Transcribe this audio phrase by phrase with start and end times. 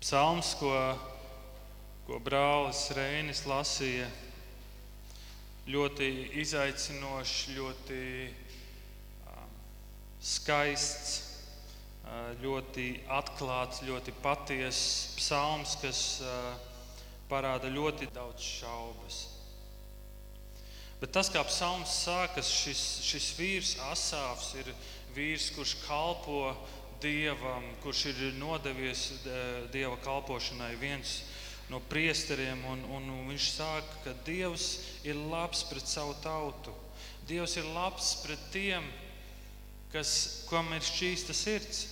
[0.00, 0.72] Psalms, ko,
[2.06, 4.06] ko brālis Reinis lasīja,
[5.68, 6.06] ļoti
[6.40, 7.98] izaicinošs, ļoti
[9.28, 9.50] um,
[10.24, 11.18] skaists,
[12.06, 16.56] uh, ļoti atklāts, ļoti patiess psalms, kas uh,
[17.28, 19.20] parāda ļoti daudz šaubas.
[21.04, 24.72] Bet tas, kā psalms sākas, šis, šis vīrs Asāfs ir
[25.12, 26.54] vīrs, kurš kalpo
[27.02, 29.08] dievam, kurš ir nodevies
[29.72, 31.20] dieva kalpošanai, viens
[31.70, 32.60] no priesteriem.
[32.68, 34.72] Un, un viņš saka, ka Dievs
[35.06, 36.74] ir labs pret savu tautu.
[37.28, 38.86] Dievs ir labs pret tiem,
[39.94, 41.84] kas, kam ir šķīsta sirds,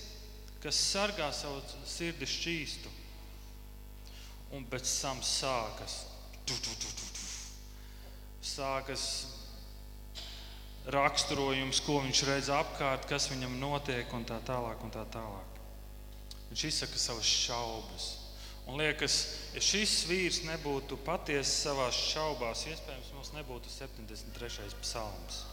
[0.63, 2.91] kas sargā savu sirdi šķīstu.
[4.57, 6.03] Un pēc tam sākas.
[6.43, 7.27] Tu, tu, tu, tu, tu.
[8.49, 9.03] Sākas
[10.93, 14.81] raksturojums, ko viņš redz apkārt, kas viņam notiek, un tā tālāk.
[14.85, 15.59] Un tā tālāk.
[16.49, 18.07] Viņš izsaka savas šaubas.
[18.69, 19.15] Un liekas,
[19.55, 24.69] ja šis vīrs nebūtu patiesi savā šaubās, iespējams, mums nebūtu 73.
[24.83, 25.43] psalms.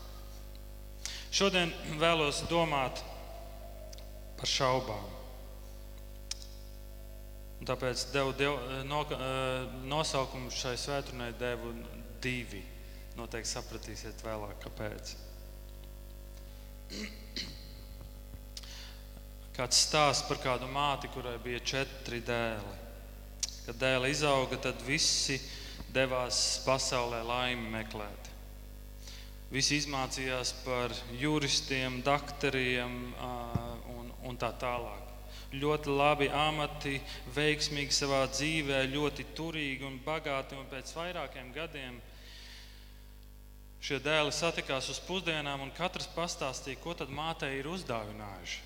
[1.33, 3.01] Šodien vēlos domāt
[4.37, 5.13] par šaubām.
[7.57, 9.01] Un tāpēc devu, devu, no,
[9.89, 11.73] nosaukumu šai svētdienai devu
[12.25, 12.61] divi.
[13.17, 15.17] Noteikti sapratīsiet vēlāk, kāpēc.
[19.57, 22.77] Kāds stāsts par kādu māti, kurai bija četri dēli.
[23.67, 25.41] Kad dēli izauga, tad visi
[25.95, 28.31] devās pasaulē laimi meklēt.
[29.51, 32.95] Visi izmācījās par juristiem, doktoriem
[33.95, 35.03] un, un tā tālāk.
[35.57, 36.99] Ļoti labi amati,
[37.35, 40.59] veiksmīgi savā dzīvē, ļoti turīgi un bagāti.
[40.59, 42.01] Un pēc vairākiem gadiem
[43.87, 48.65] šie dēli satikās uz pusdienām, un katrs pastāstīja, ko tad mātei ir uzdāvinājuši.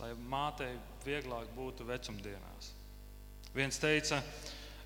[0.00, 0.70] Lai mātei
[1.04, 2.70] vieglāk būtu vecumdienās.
[3.52, 4.22] Viens teica,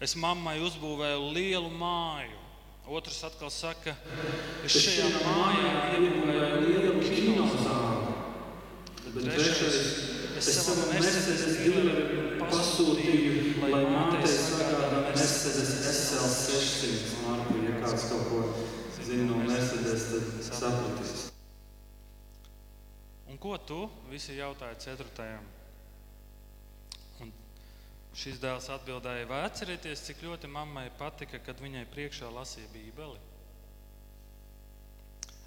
[0.02, 2.42] es mammai uzbūvēju lielu māju.
[2.86, 3.94] Otrs atkal saka,
[4.66, 8.12] es šajā mājā iebūvēju lielu kinozāli.
[9.00, 9.78] Tad trešais,
[10.38, 17.20] es savam Mercedes dealerim pasūtīju, lai mātei sagādā Mercedes SL 600.
[17.26, 18.44] Marku, ja kāds kaut ko
[19.06, 21.28] zina no Mercedes, tad sapratīs.
[23.30, 25.46] Un ko tu visi jautāji ceturtajam?
[27.22, 27.30] Un
[28.16, 33.22] šis dēls atbildēja, vai atcerieties, cik ļoti mammai patika, kad viņai priekšā lasīja Bībeli?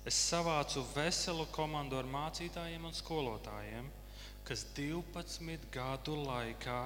[0.07, 3.89] Es savācu veselu komandu ar mācītājiem un skolotājiem,
[4.47, 6.81] kas 12 gadu laikā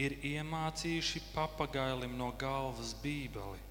[0.00, 3.63] ir iemācījuši papagailim no galvas Bībeli.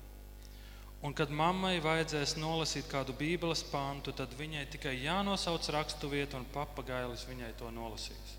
[1.03, 7.25] Un, kad mammai vajadzēs nolasīt kādu Bībeles pantu, tad viņai tikai jānosauc raksturvieta, un papagailis
[7.28, 8.38] viņai to nolasīs.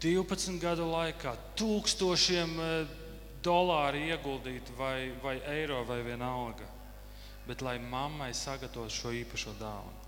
[0.00, 2.56] 12 gadu laikā tūkstošiem
[3.44, 6.64] dolāru ieguldīt, vai, vai eiro, vai vienalga.
[7.44, 9.98] Bet lai mammai sagatavotu šo īpašo dāvanu.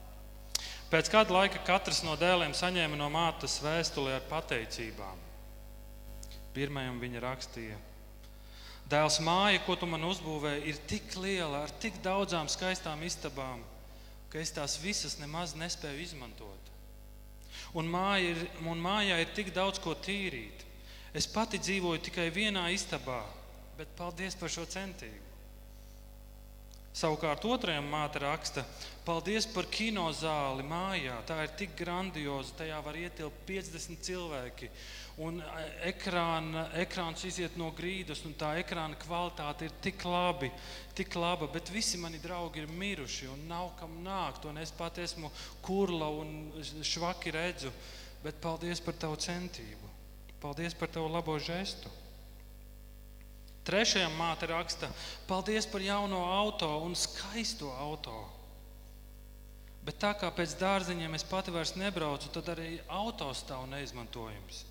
[0.93, 5.21] Pēc kāda laika katrs no dēliem saņēma no mātes vēstuli ar pateicībām.
[6.57, 7.79] Pirmajam viņa rakstīja,
[8.91, 13.63] Dēls māja, ko tu man uzbūvēji, ir tik liela, ar tik daudzām skaistām istabām,
[14.33, 16.71] ka es tās visas nemaz nespēju izmantot.
[17.77, 20.67] Un, māja ir, un mājā ir tik daudz ko tīrīt.
[21.17, 23.23] Es pati dzīvoju tikai vienā istabā,
[23.79, 25.33] bet paldies par šo centību.
[26.93, 28.67] Savukārt otrajam māte raksta,
[29.07, 31.15] paldies par kino zāli mājā.
[31.25, 34.69] Tā ir tik grandioza, tajā var ietilpt 50 cilvēki
[35.23, 40.51] un e, ekrāna, ekrāns iziet no grīdas, un tā ekrāna kvalitāte ir tik, labi,
[40.99, 44.47] tik laba, bet visi mani draugi ir miruši un nav kam nākt.
[44.51, 45.31] Un es pat esmu
[45.65, 46.51] kurla un
[46.83, 47.73] švaki redzu,
[48.25, 49.91] bet paldies par tavu centību.
[50.43, 51.91] Paldies par tavu labo žestu.
[53.63, 54.89] Trešajā māte raksta,
[55.29, 58.25] paldies par jauno auto un skaisto auto.
[59.87, 64.65] Bet tā kā pēc dārziņiem es pati vairs nebraucu, tad arī auto stāv neizmantojams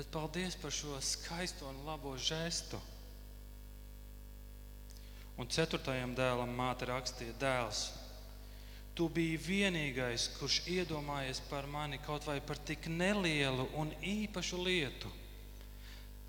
[0.00, 2.78] bet paldies par šo skaisto un labo žestu.
[5.36, 7.82] Un ceturtajam dēlam māte rakstīja, dēls,
[8.96, 15.12] tu biji vienīgais, kurš iedomājies par mani kaut vai par tik nelielu un īpašu lietu.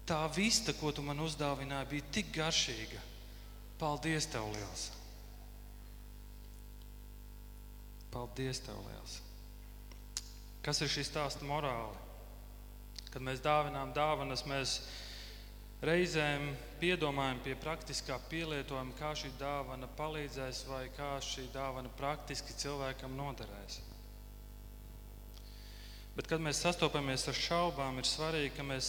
[0.03, 2.99] Tā vista, ko tu man uzdāvināji, bija tik garšīga.
[3.79, 4.87] Paldies, tev liels!
[8.11, 9.19] Paldies, tev liels!
[10.59, 12.10] Kas ir šī stāsta morāli?
[13.11, 14.75] Kad mēs dāvinām dāvanas, mēs
[15.83, 23.17] reizēm piedomājam pie praktiskā pielietojuma, kā šī dāvana palīdzēs vai kā šī dāvana praktiski cilvēkam
[23.17, 23.81] noderēs.
[26.15, 28.87] Bet, kad mēs sastopamies ar šaubām, ir svarīgi, ka mēs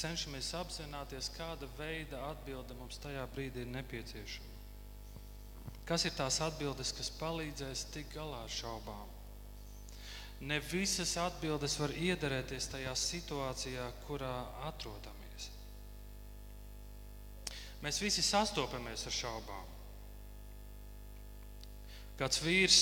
[0.00, 4.52] cenšamies apzināties, kāda veida atbilde mums tajā brīdī ir nepieciešama.
[5.84, 9.13] Kas ir tās atbildes, kas palīdzēs tikt galā ar šaubām?
[10.40, 14.34] Ne visas atbildes var iederēties tajā situācijā, kurā
[14.68, 15.50] atrodamies.
[17.84, 19.72] Mēs visi sastopamies ar šaubām.
[22.18, 22.80] Kāds vīrs,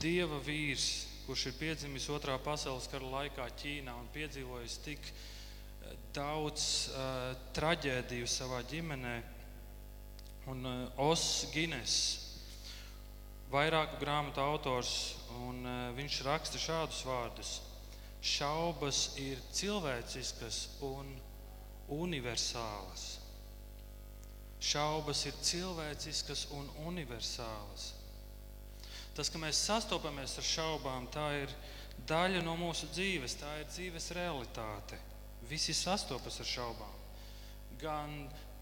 [0.00, 0.88] dieva vīrs,
[1.26, 6.62] kurš ir piedzimis otrā pasaules kara laikā Ķīnā un piedzīvojis tik eh, daudz
[6.92, 9.16] uh, traģēdiju savā ģimenē.
[10.48, 11.96] Un uh, Os Gines,
[13.52, 14.92] vairāku grāmatu autors,
[15.46, 17.54] un uh, viņš raksta šādus vārdus:
[18.20, 21.14] Šaubas ir cilvēciskas un
[21.88, 23.18] universālas.
[24.58, 27.92] Šaubas ir cilvēciskas un universālas.
[29.14, 31.54] Tas, ka mēs sastopamies ar šaubām, tā ir
[32.06, 34.98] daļa no mūsu dzīves, tā ir dzīves realitāte.
[35.48, 36.96] Visi sastopas ar šaubām.
[37.78, 38.14] Gan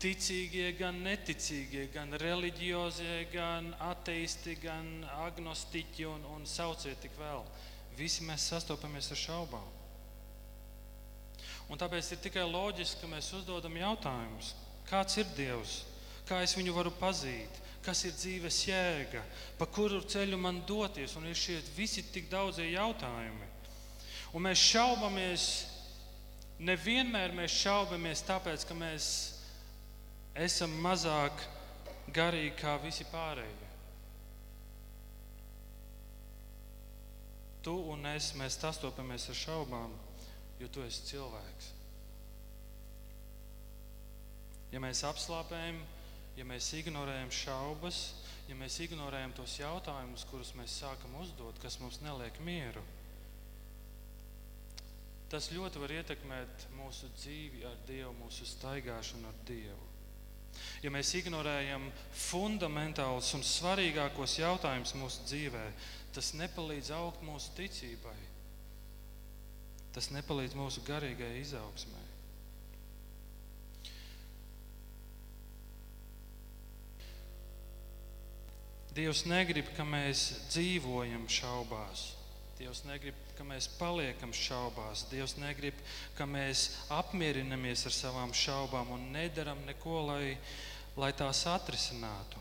[0.02, 4.88] ticīgie, gan neticīgie, gan reliģiozie, gan ateisti, gan
[5.26, 7.44] agnostiķi un, un sauciet tik vēl.
[7.96, 9.68] Visi mēs sastopamies ar šaubām.
[11.72, 14.52] Un tāpēc ir tikai loģiski, ka mēs uzdodam jautājumus,
[14.86, 15.80] kāds ir Dievs,
[16.28, 19.22] kā es viņu varu pazīt, kas ir dzīves jēga,
[19.58, 21.16] pa kuru ceļu man doties.
[21.18, 23.48] Un ir šie visi tik daudzie jautājumi.
[24.34, 25.46] Un mēs šaubamies,
[26.58, 29.35] nevienmēr mēs šaubamies tāpēc, ka mēs
[30.36, 31.40] esam mazāk
[32.12, 33.70] garīgi kā visi pārējie.
[37.66, 39.94] Tu un es, mēs sastopamies ar šaubām,
[40.60, 41.72] jo tu esi cilvēks.
[44.70, 45.80] Ja mēs apslāpējam,
[46.36, 48.00] ja mēs ignorējam šaubas,
[48.46, 52.84] ja mēs ignorējam tos jautājumus, kurus mēs sākam uzdot, kas mums neliek mieru,
[55.32, 59.85] tas ļoti var ietekmēt mūsu dzīvi ar Dievu, mūsu staigāšanu ar Dievu.
[60.84, 61.88] Ja mēs ignorējam
[62.26, 65.66] fundamentālus un svarīgākos jautājumus mūsu dzīvē,
[66.16, 68.18] tas nepalīdz augt mūsu ticībai.
[69.96, 72.04] Tas nepalīdz mūsu garīgajai izaugsmai.
[78.96, 82.15] Dievs negrib, ka mēs dzīvojam šaubās.
[82.56, 85.04] Dievs negrib, ka mēs paliekam šaubās.
[85.10, 85.76] Dievs negrib,
[86.16, 90.36] ka mēs apmierinamies ar savām šaubām un nedaram neko, lai,
[90.96, 92.40] lai tās atrisinātu.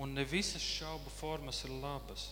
[0.00, 2.30] Un ne visas šaubu formas ir labas.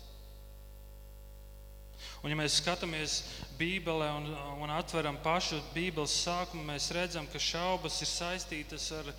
[2.23, 3.19] Un, ja mēs skatāmies
[3.59, 4.31] Bībelē un,
[4.65, 9.13] un atveram pašu Bībeles sākumu, mēs redzam, ka šaubas ir saistītas ar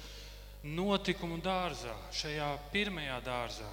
[0.65, 3.69] notikumu dārzā, šajā pirmajā dārzā,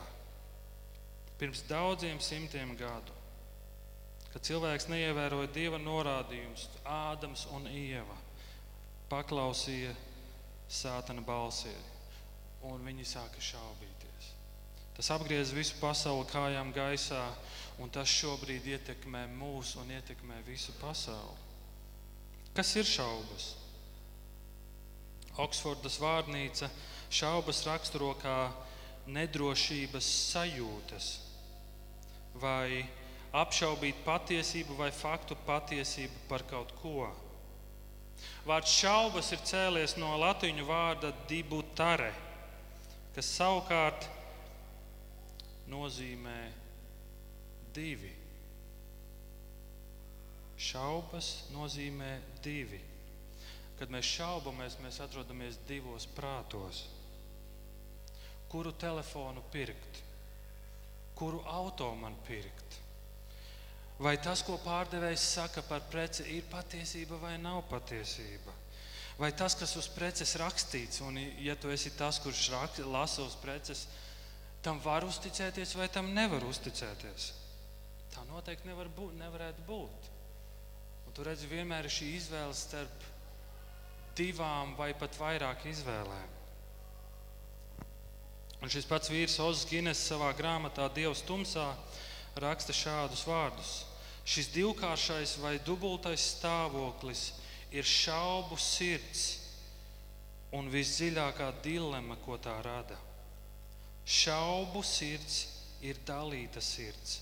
[1.38, 3.14] pirms daudziem simtiem gadu,
[4.32, 8.16] kad cilvēks neievēroja dieva norādījumus, Ādams un Ieva
[9.08, 9.94] paklausīja
[10.68, 11.72] sātana balsī,
[12.68, 14.32] un viņi sāka šaubīties.
[14.98, 17.22] Tas apgriez visu pasauli kājām gaisā,
[17.78, 21.46] un tas šobrīd ietekmē mūs un ietekmē visu pasauli.
[22.56, 23.52] Kas ir šaubas?
[25.38, 26.66] Oksfordas vārnīca
[27.14, 28.50] šaubas raksturo kā
[29.06, 31.27] nedrošības sajūtas
[32.42, 32.84] vai
[33.36, 37.08] apšaubīt patiesību vai faktu patiesību par kaut ko.
[38.48, 42.10] Vārds šaubas ir cēlies no latviešu vārda dibutare,
[43.14, 44.08] kas savukārt
[45.70, 46.38] nozīmē
[47.76, 48.14] divi.
[50.58, 52.80] Šaubas nozīmē divi.
[53.78, 56.82] Kad mēs šaubamies, mēs atrodamies divos prātos.
[58.50, 60.07] Kuru telefonu pirkt?
[61.18, 62.78] Kuru auto man pirkt?
[63.98, 68.54] Vai tas, ko pārdevējs saka par preci, ir patiesība vai nav patiesība?
[69.18, 73.34] Vai tas, kas uz preces rakstīts, un ja tu esi tas, kurš rak, lasa uz
[73.42, 73.88] preces,
[74.62, 77.32] tam var uzticēties vai tam nevar uzticēties?
[78.14, 80.08] Tā noteikti nevar būt, nevarētu būt.
[81.08, 83.06] Un tu redzi, vienmēr ir šī izvēle starp
[84.18, 86.37] divām vai pat vairāk izvēlēm.
[88.62, 91.68] Un šis pats vīrs Ozs Gines savā grāmatā Dievs tumsā
[92.42, 93.72] raksta šādus vārdus.
[94.28, 97.30] Šis divkāršais vai dubultais stāvoklis
[97.72, 99.28] ir šaubu sirds
[100.52, 102.96] un visdziļākā dilema, ko tā rada.
[104.08, 105.46] Šaubu sirds
[105.84, 107.20] ir dalīta sirds.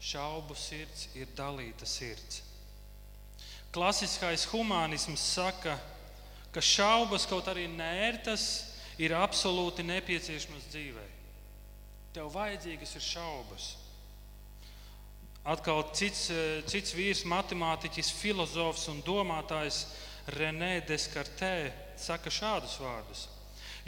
[0.00, 2.42] Šaubu sirds ir dalīta sirds.
[3.70, 6.00] Klasiskais humanisms saka, ka
[6.50, 8.69] ka šaubas, kaut arī nērtas,
[9.00, 11.06] ir absolūti nepieciešamas dzīvē.
[12.14, 13.68] Tev vajadzīgas ir šaubas.
[15.50, 16.28] Atkal cits,
[16.68, 19.86] cits vīrs, matemātiķis, filozofs un domātājs
[20.36, 23.28] Renē Deskartē saka šādus vārdus.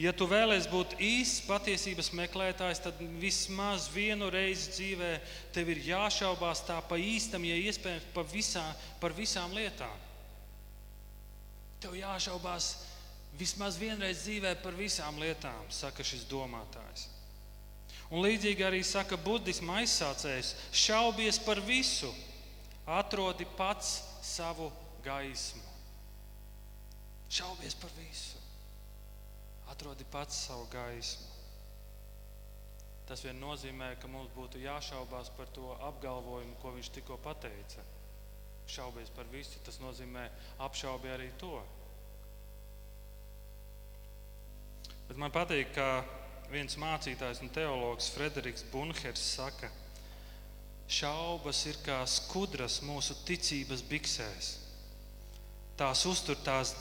[0.00, 5.10] Ja tu vēlēsies būt īsts patiesības meklētājs, tad vismaz vienu reizi dzīvē
[5.52, 8.64] tev ir jāšaubās tā pa īstam, ja iespējams pa visā,
[9.02, 9.92] par visām lietām.
[11.84, 12.72] Tev jāšaubās
[13.38, 17.08] vismaz vienreiz dzīvē par visām lietām, saka šis domātājs.
[18.12, 22.12] Un līdzīgi arī saka budisma aizsācējs: šaubies par visu,
[22.86, 24.68] atrodi pats savu
[25.04, 25.64] gaismu.
[27.32, 28.42] Šaubies par visu
[29.72, 31.28] atrodi pats savu gaismu.
[33.08, 37.84] Tas vien nozīmē, ka mums būtu jāšaubās par to apgalvojumu, ko viņš tikko pateica.
[38.70, 40.28] Šaubies par visu, tas nozīmē
[40.66, 41.56] apšaubi arī to.
[45.08, 46.04] Bet man patīk, ka
[46.52, 49.70] viens mācītājs un teologs Frederiks Bunhers saka,
[50.92, 54.56] šaubas ir kā skudras mūsu ticības biksēs.
[55.80, 56.74] Tās uztur tās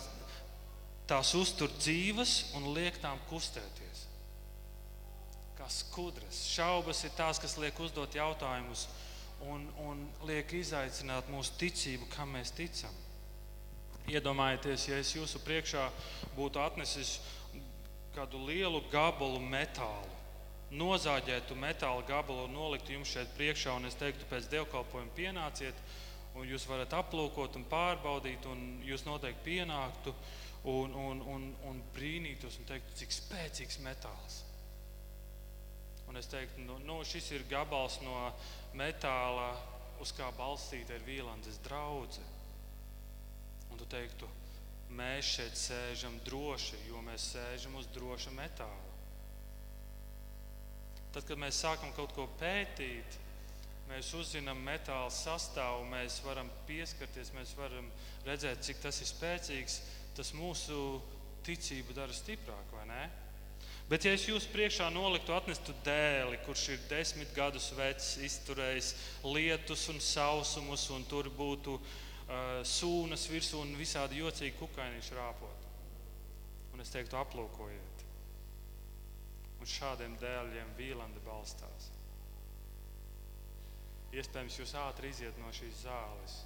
[1.11, 4.05] tās uztur dzīves un liek tām kustēties.
[5.57, 6.45] Kā skudras.
[6.53, 8.85] Šaubas ir tās, kas liek uzdot jautājumus
[9.51, 12.95] un, un liek izaicināt mūsu ticību, kam mēs ticam.
[14.09, 15.83] Iedomājieties, ja es jūsu priekšā
[16.37, 17.19] būtu atnesis
[18.15, 20.17] kādu lielu gabalu metālu,
[20.71, 25.81] nozāģētu metāla gabalu un noliktu jums šeit priekšā, un es teiktu, pēc dievkalpojuma pienāciet,
[26.35, 30.13] un jūs varat aplūkot un pārbaudīt, un jūs noteikti pienāktu
[30.63, 34.41] un, un, un, un brīnītos un teiktu, cik spēcīgs metāls.
[36.11, 38.31] Un es teiktu, nu, nu, šis ir gabals no
[38.75, 39.53] metāla,
[40.03, 42.39] uz kā balstīta ir Vīlandes draudzene.
[43.71, 44.27] Un tu teiktu,
[44.97, 48.89] mēs šeit sēžam droši, jo mēs sēžam uz droša metāla.
[51.11, 53.17] Tad, kad mēs sākam kaut ko pētīt,
[53.89, 57.89] mēs uzzinām metāla sastāvu, mēs varam pieskarties, mēs varam
[58.27, 59.81] redzēt, cik tas ir spēcīgs
[60.15, 61.01] tas mūsu
[61.47, 63.03] ticību dara stiprāku, vai ne?
[63.91, 68.93] Bet, ja es jūsu priekšā noliktu atnestu dēli, kurš ir desmit gadus vecs, izturējis
[69.25, 71.97] lietus un sausumus, un tur būtu uh,
[72.67, 75.65] sūnas virsū un visādi jocīgi kukaiņš rāpot,
[76.73, 78.05] un es teiktu, aplūkojiet.
[79.61, 81.91] Un šādiem dēļiem Vīlanda balstās.
[84.11, 86.39] Iespējams, jūs ātri iziet no šīs zāles,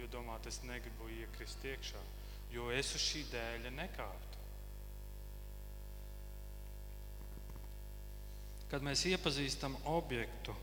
[0.00, 2.02] jo domājat, es negribu iekrist iekšā
[2.52, 4.42] jo es uz šī dēļa nekāptu.
[8.70, 10.54] Kad mēs iepazīstam objektu,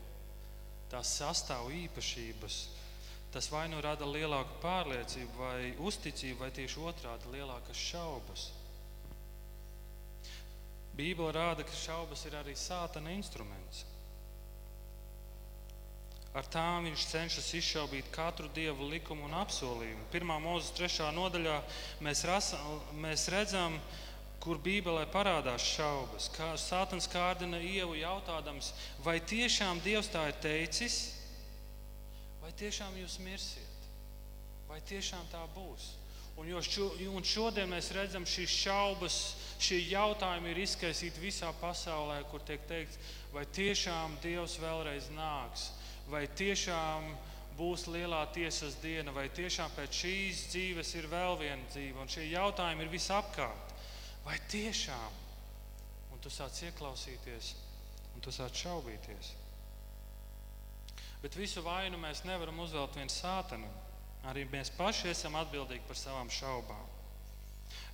[0.92, 2.58] tās sastāv īpašības,
[3.34, 8.44] tas vai nu rada lielāku pārliecību vai uzticību, vai tieši otrādi lielākas šaubas.
[10.94, 13.82] Bībele rāda, ka šaubas ir arī sātana instruments.
[16.34, 20.06] Ar tām viņš cenšas izšaubīt katru dievu likumu un apsolījumu.
[20.14, 21.60] Pirmā mūzes trešā nodaļā
[22.02, 22.58] mēs, rasa,
[23.02, 23.76] mēs redzam,
[24.42, 26.26] kur Bībelē parādās šaubas.
[26.34, 28.72] Kā Sātans kārdina ievu jautādams,
[29.02, 30.98] vai tiešām Dievs tā ir teicis,
[32.44, 33.86] vai tiešām jūs mirsiet,
[34.68, 35.94] vai tiešām tā būs.
[36.36, 39.16] Un, šo, un šodien mēs redzam, šīs šaubas,
[39.62, 42.98] šie jautājumi ir izkaisīti visā pasaulē, kur tiek teikts,
[43.32, 45.70] vai tiešām Dievs vēlreiz nāks
[46.10, 47.06] vai tiešām
[47.58, 52.26] būs lielā tiesas diena, vai tiešām pēc šīs dzīves ir vēl viena dzīve, un šie
[52.32, 53.74] jautājumi ir visapkārt.
[54.24, 55.20] Vai tiešām?
[56.12, 57.54] Un tu sāc ieklausīties,
[58.14, 59.34] un tu sāc šaubīties.
[61.24, 63.72] Bet visu vainu mēs nevaram uzvelt vien sātanam.
[64.28, 66.84] Arī mēs paši esam atbildīgi par savām šaubām.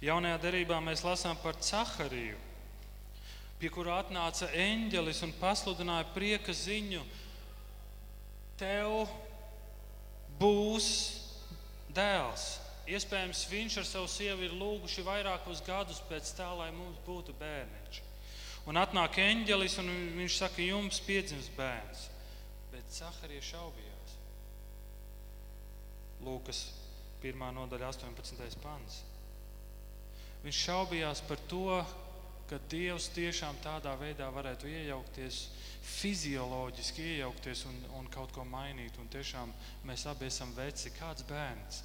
[0.03, 2.39] Jaunajā derībā mēs lasām par Cahariju,
[3.63, 7.05] pie kura atnāca eņģelis un pasludināja prieka ziņu
[8.59, 9.07] tev
[10.43, 10.91] būs
[11.95, 12.51] dēls.
[12.91, 18.07] Iespējams, viņš ar savu sievu ir lūguši vairākus gadus pēc tā, lai mums būtu bērniņš.
[18.67, 22.10] Un atnāk eņģelis, un viņš saka, jums piedzims bērns.
[22.91, 24.15] Bet Caharija šaubījās.
[26.27, 26.63] Lūkas
[27.23, 27.45] 1.
[27.55, 28.57] nodaļa, 18.
[28.65, 28.97] pants.
[30.43, 31.77] Viņš šaubījās par to,
[32.51, 35.39] ka Dievs tiešām tādā veidā varētu iejaukties
[36.01, 38.99] fizioloģiski iejaukties un, un kaut ko mainīt.
[38.99, 39.55] Un tiešām
[39.87, 41.85] mēs abi esam veci, kāds bērns.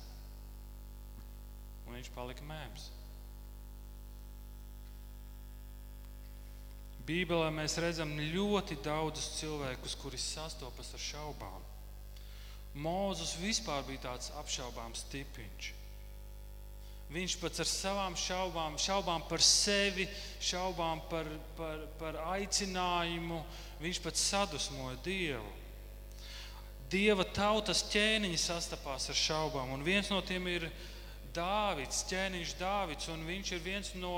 [1.86, 2.90] Un viņš palika mēms.
[7.06, 11.66] Bībelē mēs redzam ļoti daudzus cilvēkus, kuri sastopas ar šaubām.
[12.76, 15.74] Mūzus vispār bija tāds apšaubāms tipiņš.
[17.14, 20.08] Viņš pats ar savām šaubām, šaubām par sevi,
[20.42, 23.44] šaubām par, par, par aicinājumu,
[23.84, 25.54] viņš pats sadusmoja Dievu.
[26.90, 30.68] Dieva tautas ķēniņi sastapās ar šaubām, un viens no tiem ir
[31.36, 34.14] Dāvids, ķēniņš Dāvids, un viņš ir viens no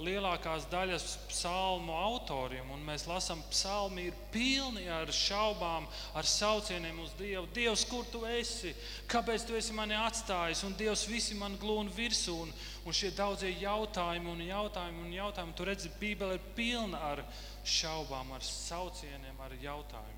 [0.00, 2.70] lielākās daļas psalmu autoriem.
[2.86, 5.84] Mēs lasām, ka psalmi ir pilni ar šaubām,
[6.16, 7.44] ar saucieniem uz Dievu.
[7.54, 8.72] Dievs, kur tu esi?
[9.12, 10.64] Kāpēc tu esi mani atstājis?
[10.64, 12.38] Un Dievs visi man glūna virsū.
[12.46, 12.54] Un,
[12.86, 15.56] un šie daudzie jautājumi un jautājumi un jautājumi.
[15.56, 17.24] Tu redzi, Bībele ir pilna ar
[17.66, 20.15] šaubām, ar saucieniem, ar jautājumiem.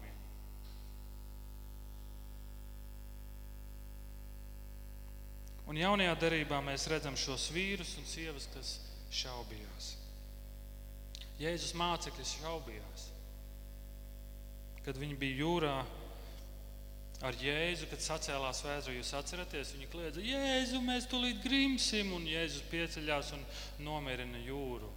[5.68, 8.78] Un jaunajā darbā mēs redzam šos vīrus un sievas, kas
[9.12, 9.92] šaubījās.
[11.38, 13.08] Jēzus mācekļi šaubījās.
[14.87, 15.75] Kad viņi bija jūrā
[17.28, 22.64] ar Jēzu, kad sacēlās vēzru, jūs atceraties, viņi kliedza, Jēzu, mēs tulīt grimsim, un Jēzus
[22.70, 23.44] pieceļās un
[23.84, 24.88] nomierina jūru.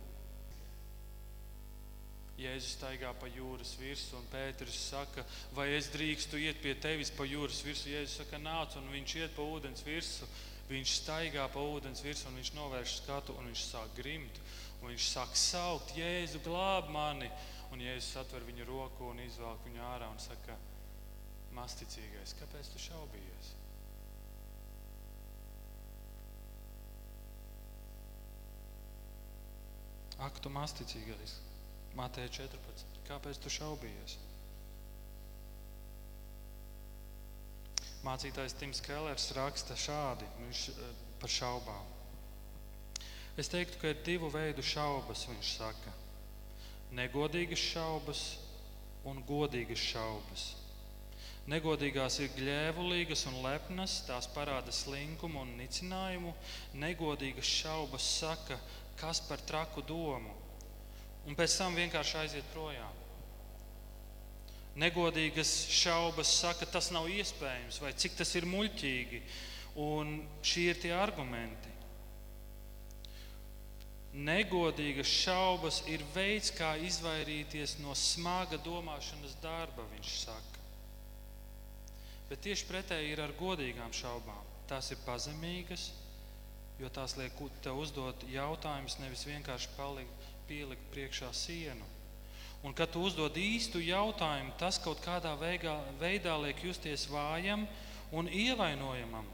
[2.42, 7.28] Jēzus staigā pa jūras virsmu, un Pēters saka, vai es drīkstu iet pie tevis pa
[7.28, 7.92] jūras virsmu.
[7.94, 10.30] Jēzus saka, nāc, un viņš iet pa ūdens virsmu.
[10.72, 14.38] Viņš staigā pa ūdens virsmu, un viņš novērš skatu, un viņš sāk grimt.
[14.82, 17.28] Viņš sāk saukt, Jēzu, glāb mani.
[17.72, 20.56] Un Jēzus atver viņa roku un izvelk viņu ārā un saka,
[21.56, 23.52] masticīgais, kāpēc tu šaubījies?
[30.22, 31.40] Ak, tu masticīgais,
[31.98, 33.00] Mateja 14.
[33.08, 34.20] Kāpēc tu šaubījies?
[38.06, 41.86] Mācītājs Tims Kellers raksta šādi viņš, eh, par šaubām.
[43.38, 45.94] Es teiktu, ka ir divu veidu šaubas, viņš saka.
[46.92, 48.24] Negodīgas šaubas
[49.06, 50.56] un godīgas šaubas.
[51.48, 56.34] Negodīgās ir gļēvulīgas un lepnas, tās parāda slinkumu un nicinājumu.
[56.74, 58.60] Negodīgas šaubas saka,
[58.98, 60.34] kas par traku domu,
[61.26, 63.01] un pēc tam vienkārši aiziet projām.
[64.80, 69.20] Negodīgas šaubas saka, tas nav iespējams, vai cik tas ir muļķīgi.
[69.84, 71.72] Un šie ir tie argumenti.
[74.12, 80.66] Negodīgas šaubas ir veids, kā izvairīties no smaga domāšanas darba, viņš saka.
[82.28, 84.44] Bet tieši pretēji ir ar godīgām šaubām.
[84.68, 85.90] Tās ir pazemīgas,
[86.80, 91.88] jo tās liek tev uzdot jautājumus, nevis vienkārši palikt, pielikt priekšā sienu.
[92.62, 97.66] Un, kad tu uzdod īstu jautājumu, tas kaut kādā veidā, veidā liek justies vājam
[98.14, 99.26] un ievainojamam.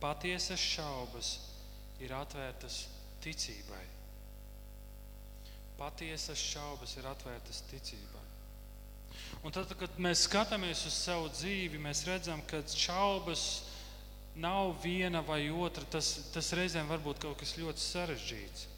[0.00, 1.34] Patiesas šaubas
[2.00, 2.86] ir atvērtas
[3.20, 3.82] ticībai.
[5.76, 8.24] Patiesas šaubas ir atvērtas ticībai.
[9.44, 13.44] Un tad, kad mēs skatāmies uz savu dzīvi, mēs redzam, ka šaubas
[14.40, 15.84] nav viena vai otra.
[15.84, 18.69] Tas, tas reizēm var būt kaut kas ļoti sarežģīts.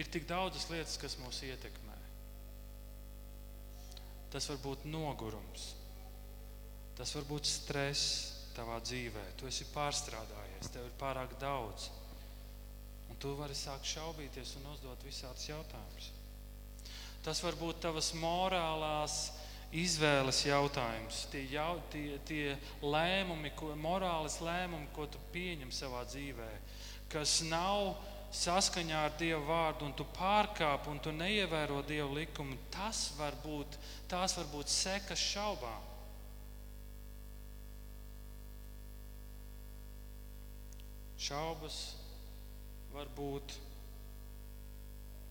[0.00, 1.98] Ir tik daudzas lietas, kas mūs ietekmē.
[4.34, 5.68] Tas var būt nogurums,
[6.98, 9.22] tas var būt stress tavā dzīvē.
[9.38, 11.90] Tu esi pārstrādājies, tev ir pārāk daudz.
[13.10, 16.10] Un tu vari sākt šaubīties un uzdot visādus jautājumus.
[17.24, 19.18] Tas var būt tavas morālās
[19.74, 26.50] izvēles jautājums, tie, jau, tie, tie lēmumi, ko, morāles lēmumi, ko tu pieņem savā dzīvē,
[27.10, 27.94] kas nav
[28.34, 33.78] saskaņā ar Dieva vārdu, un tu pārkāp un tu neievēro Dieva likumu, tas var būt,
[34.10, 35.90] tās var būt sekas šaubām.
[41.24, 41.78] Šaubas
[42.92, 43.54] var būt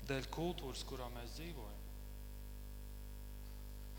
[0.09, 1.81] dēļ kultūras, kurā mēs dzīvojam.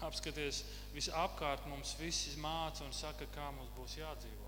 [0.05, 4.44] Apskaties, visapkārt mums visi māca un saka, kā mums būs jādzīvo.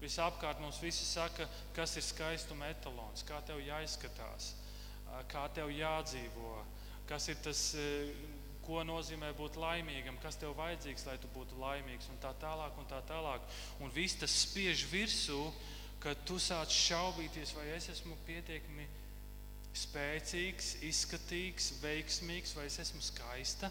[0.00, 4.50] Visapkārt mums visi saka, kas ir skaistuma etalons, kā tev jāizskatās,
[5.32, 6.58] kā tev jādzīvo,
[7.08, 7.62] kas ir tas,
[8.66, 12.76] ko nozīmē būt laimīgam, kas tev vajadzīgs, lai tu būtu laimīgs, un tā tālāk.
[12.76, 13.40] Un, tā tālāk.
[13.80, 15.40] un viss tas spiež virsū,
[16.02, 18.86] ka tu sāc šaubīties, vai es esmu pietiekami
[19.76, 23.70] spēcīgs, izskatīgs, veiksmīgs, vai es esmu skaista.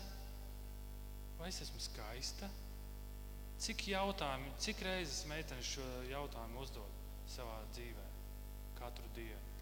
[1.39, 2.49] Vai es esmu skaista?
[3.61, 6.97] Cik jautājumu, cik reizes meitenes šo jautājumu uzdod
[7.31, 8.07] savā dzīvē,
[8.79, 9.53] katru dienu?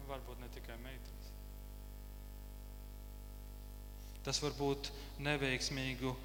[0.00, 1.30] Un varbūt ne tikai meitenes.
[4.26, 4.90] Tas var būt
[5.22, 6.16] neveiksmīgu,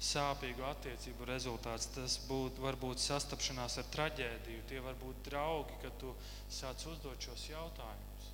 [0.00, 1.90] sāpīgu attiecību rezultāts.
[1.92, 4.62] Tas būt, var būt sastapšanās ar traģēdiju.
[4.70, 6.14] Tie var būt draugi, kad tu
[6.48, 8.30] sāc uzdot šos jautājumus.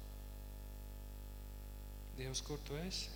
[2.16, 3.11] Dievs, kur tu esi?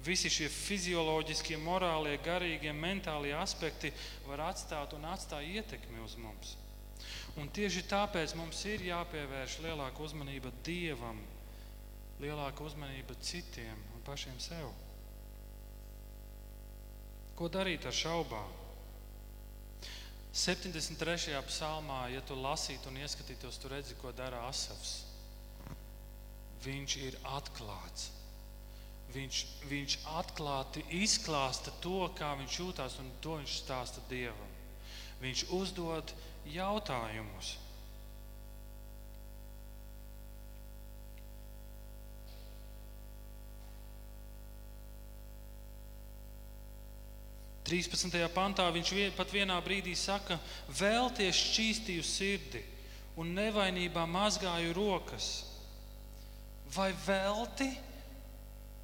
[0.00, 3.92] Visi šie fizioloģiskie, morālie, garīgie, mentālie aspekti
[4.24, 6.54] var atstāt un atstāja ietekmi uz mums.
[7.40, 11.20] Un tieši tāpēc mums ir jāpievērš lielāka uzmanība Dievam,
[12.20, 14.72] lielāka uzmanība citiem un pašiem sev.
[17.36, 18.56] Ko darīt ar šaubām?
[20.32, 21.34] 73.
[21.48, 25.00] psalmā, ja tu lasītu un ieskatītos, tu redzi, ko dara Asafs.
[26.62, 28.10] Viņš ir atklāts.
[29.10, 34.52] Viņš, viņš atklāti izklāsta to, kā viņš jūtas, un to viņš stāsta Dievam.
[35.20, 36.12] Viņš uzdod
[36.46, 37.56] jautājumus.
[47.70, 50.40] Trīspadsmitajā pantā viņš pat vienā brīdī saka,
[50.74, 52.62] vēlties šķīstīju sirdi
[53.20, 55.28] un nevainībā mazgāju rokas.
[56.74, 57.68] Vai velti?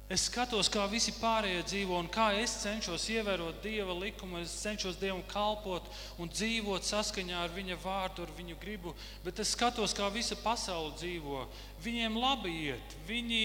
[0.07, 4.95] Es skatos, kā visi pārējie dzīvo, un kā es cenšos ievērot Dieva likumu, es cenšos
[5.01, 8.93] Dievam kalpot un dzīvot saskaņā ar Viņa vārdu, ar Viņu gribu.
[9.25, 11.41] Bet es skatos, kā visa pasaule dzīvo.
[11.83, 13.41] Viņiem labi iet, viņi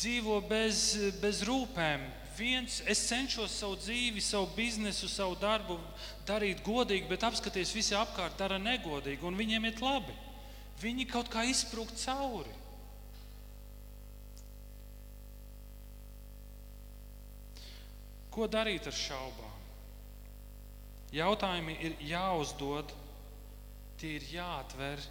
[0.00, 2.08] dzīvo bez, bez rūpēm.
[2.38, 5.76] Viens, es cenšos savu dzīvi, savu biznesu, savu darbu
[6.24, 10.16] darīt godīgi, bet apskaties, visi apkārt dara negodīgi, un viņiem iet labi.
[10.80, 12.59] Viņi kaut kā izsprūgt cauri.
[18.30, 19.56] Ko darīt ar šaubām?
[21.10, 22.92] Jautājumi ir jāuzdod,
[23.98, 25.02] tie ir jāatver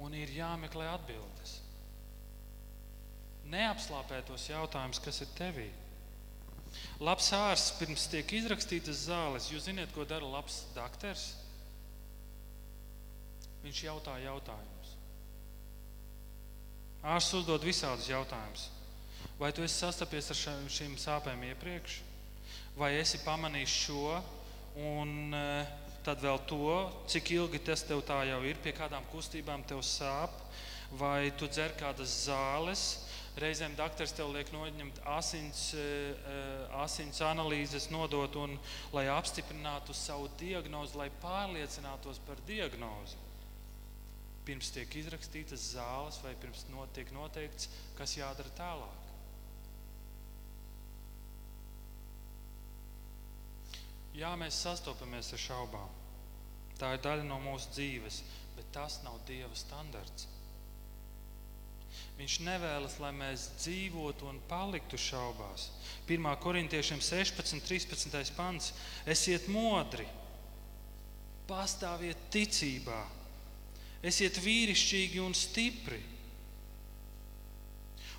[0.00, 1.58] un ir jāmeklē atbildes.
[3.52, 5.68] Neapslāpē tos jautājumus, kas ir tevī.
[7.00, 9.48] Labs ārsts pirms tiek izrakstītas zāles.
[9.52, 11.30] Jūs zināt, ko dara labs doktors?
[13.64, 14.96] Viņš jautā jautājumus.
[17.08, 18.68] Ārsts uzdod visādus jautājumus.
[19.38, 20.38] Vai tu esi sastapies ar
[20.72, 22.02] šīm sāpēm iepriekš?
[22.78, 24.18] Vai esi pamanījis šo,
[24.78, 25.70] un eh,
[26.06, 26.76] tad vēl to,
[27.10, 30.34] cik ilgi tas tev tā jau ir, pie kādām kustībām tev sāp,
[31.00, 32.86] vai tu dzer kādas zāles.
[33.38, 36.14] Reizēm doktors tev liek noņemt asins, eh,
[36.82, 38.54] asins analīzes, nodot, un,
[38.94, 43.18] lai apstiprinātu savu diagnozi, lai pārliecinātos par diagnozi.
[44.46, 46.64] Pirms tiek izrakstītas zāles, vai pirms
[46.94, 48.97] tiek noteikts, kas jādara tālāk.
[54.18, 55.90] Jā, mēs sastopamies ar šaubām.
[56.78, 58.22] Tā ir daļa no mūsu dzīves,
[58.56, 60.26] bet tas nav Dieva standarts.
[62.18, 65.68] Viņš nevēlas, lai mēs dzīvotu un paliktu šaubās.
[66.10, 66.26] 1.
[66.42, 68.34] korintiešiem 16, 13.
[68.34, 68.72] pants.
[69.06, 70.06] Esiet modri,
[71.46, 73.00] pastāviet ticībā,
[74.02, 76.02] esiet vīrišķīgi un stipri.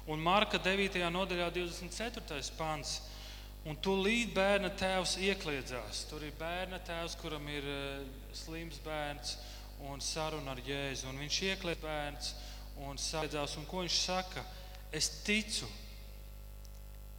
[0.10, 0.96] Un Marka 9.
[1.12, 2.40] nodaļā 24.
[2.58, 3.02] pants.
[3.70, 6.06] Un tūlīt bērna tēvs iekļiedzās.
[6.10, 9.36] Tur ir bērna tēvs, kuram ir uh, slims bērns
[9.92, 11.06] un saruna ar Jēzu.
[11.12, 12.32] Un viņš iekļiedz bērns
[12.88, 13.54] un sādzās.
[13.62, 14.42] Un ko viņš saka?
[14.90, 15.70] Es ticu,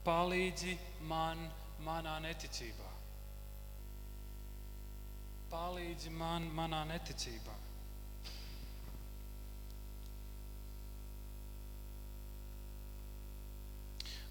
[0.02, 0.74] palīdzi
[1.06, 1.44] man
[1.86, 2.88] manā neticībā.
[5.50, 7.54] Palīdzi man manā neticībā.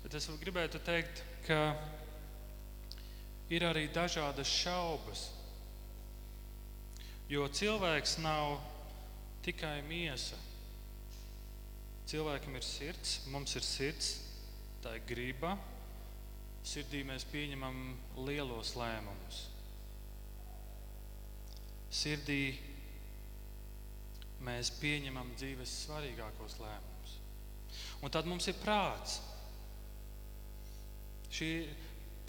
[0.04, 1.60] Bet es gribētu teikt, ka
[3.50, 5.30] ir arī dažādas šaubas.
[7.30, 8.58] Jo cilvēks nav
[9.46, 10.38] tikai miesa.
[12.10, 14.16] Cilvēkam ir sirds, mums ir sirds,
[14.82, 15.54] tā ir griba.
[16.66, 17.78] Sirdī mēs pieņemam
[18.26, 19.44] lielos lēmumus.
[21.90, 22.58] Sirdī
[24.46, 27.16] mēs pieņemam dzīves svarīgākos lēmumus.
[28.02, 29.20] Un tad mums ir prāts.
[31.30, 31.52] Šī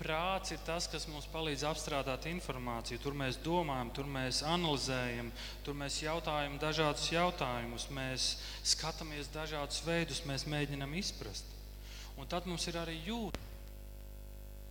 [0.00, 3.00] prāts ir tas, kas mums palīdz apstrādāt informāciju.
[3.04, 5.28] Tur mēs domājam, tur mēs analizējam,
[5.66, 8.30] tur mēs jautājam dažādus jautājumus, mēs
[8.72, 11.52] skatāmies dažādus veidus, mēs mēģinam izprast.
[12.16, 13.46] Un tad mums ir arī jūtas.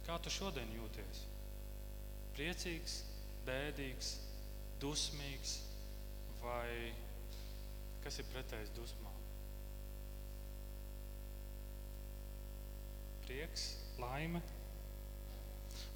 [0.09, 1.21] Kā tu šodien jūties?
[2.33, 2.95] Priecīgs,
[3.45, 4.15] bēdīgs,
[4.81, 5.59] dusmīgs
[6.41, 6.89] vai
[8.01, 9.17] kas ir pretējs dusmām?
[13.27, 14.41] Prieks, laime.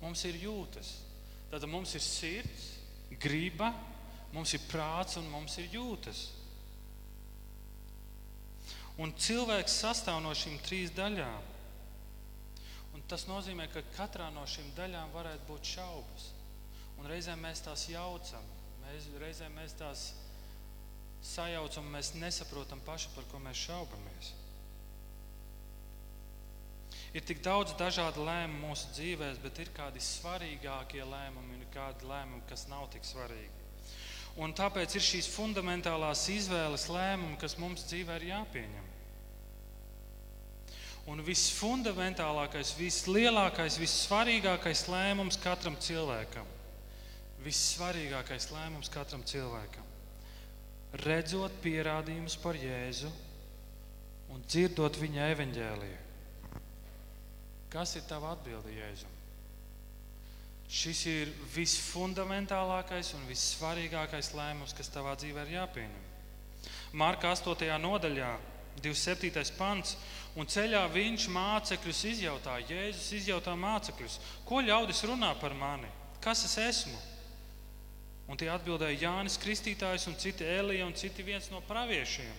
[0.04, 0.92] Mums ir jūtas.
[1.54, 2.64] Tad mums ir sirds,
[3.22, 3.72] griba,
[4.34, 6.26] mums ir prāts un mums ir jūtas.
[9.02, 11.50] Un cilvēks sastāv no šīm trīs daļām.
[12.94, 16.30] Un tas nozīmē, ka katrā no šīm daļām varētu būt šaubas.
[17.00, 18.46] Un reizēm mēs tās jaucam,
[18.84, 20.06] mēs, reizēm mēs tās
[21.26, 24.34] sajaucam, mēs nesaprotam paši, par ko mēs šaubamies.
[27.14, 32.42] Ir tik daudz dažādu lēmumu mūsu dzīvēm, bet ir kādi svarīgākie lēmumi un kādi lēmumi,
[32.50, 33.62] kas nav tik svarīgi.
[34.42, 38.90] Un tāpēc ir šīs fundamentālās izvēles lēmumi, kas mums dzīvē ir jāpieņem.
[41.12, 46.48] un visfundamentālākais, vislielākais, vissvarīgākais lēmums katram cilvēkam.
[47.44, 49.90] Vissvarīgākais lēmums katram cilvēkam.
[51.04, 53.12] Redzot pierādījumus par Jēzu
[54.32, 56.03] un dzirdot viņa evaņģēliju.
[57.74, 59.14] Kas ir tava atbilde Jēzum?
[60.70, 66.04] Šis ir visfundamentālākais un vissvarīgākais lēmums, kas tavā dzīvē ir jāpieņem.
[67.02, 67.66] Marka 8.
[67.82, 68.30] nodaļā,
[68.82, 69.44] 27.
[69.58, 69.96] pants,
[70.38, 72.60] un ceļā viņš mācekļus izjautā.
[72.70, 75.90] Jēzus izjautā mācekļus, ko ļaudis runā par mani,
[76.22, 77.02] kas es esmu.
[78.30, 82.34] Un tie atbildēja Jānis Kristītājs, un citi Elija, un citi viens no praviešiem.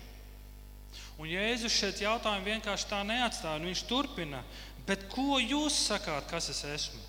[1.18, 3.62] Un Jēzus šeit jautājumu vienkārši tā neatstāja.
[3.62, 4.40] Viņš turpina,
[4.88, 7.02] bet ko jūs sakāt, kas es esmu?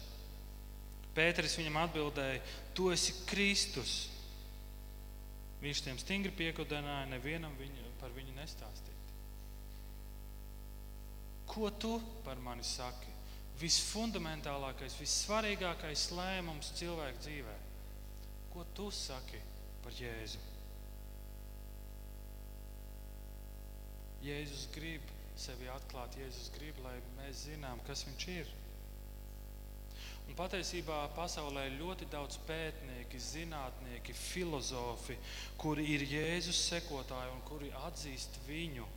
[1.15, 2.41] Pēteris viņam atbildēja,
[2.75, 3.95] tu esi Kristus.
[5.63, 9.13] Viņš tiem stingri piekudināja, nevienam viņu, par viņu nestāstīt.
[11.47, 13.13] Ko tu par mani saki?
[13.61, 17.55] Visfundamentālākais, vissvarīgākais lēmums cilvēku dzīvē.
[18.51, 19.39] Ko tu saki
[19.85, 20.41] par Jēzu?
[24.25, 28.51] Jēzus grib sevi atklāt, Jēzus grib, lai mēs zinām, kas viņš ir.
[30.25, 35.17] Un patiesībā pasaulē ir ļoti daudz pētnieki, zinātnieki, filozofi,
[35.61, 38.87] kuri ir Jēzus sekotāji un kuri atzīst viņu,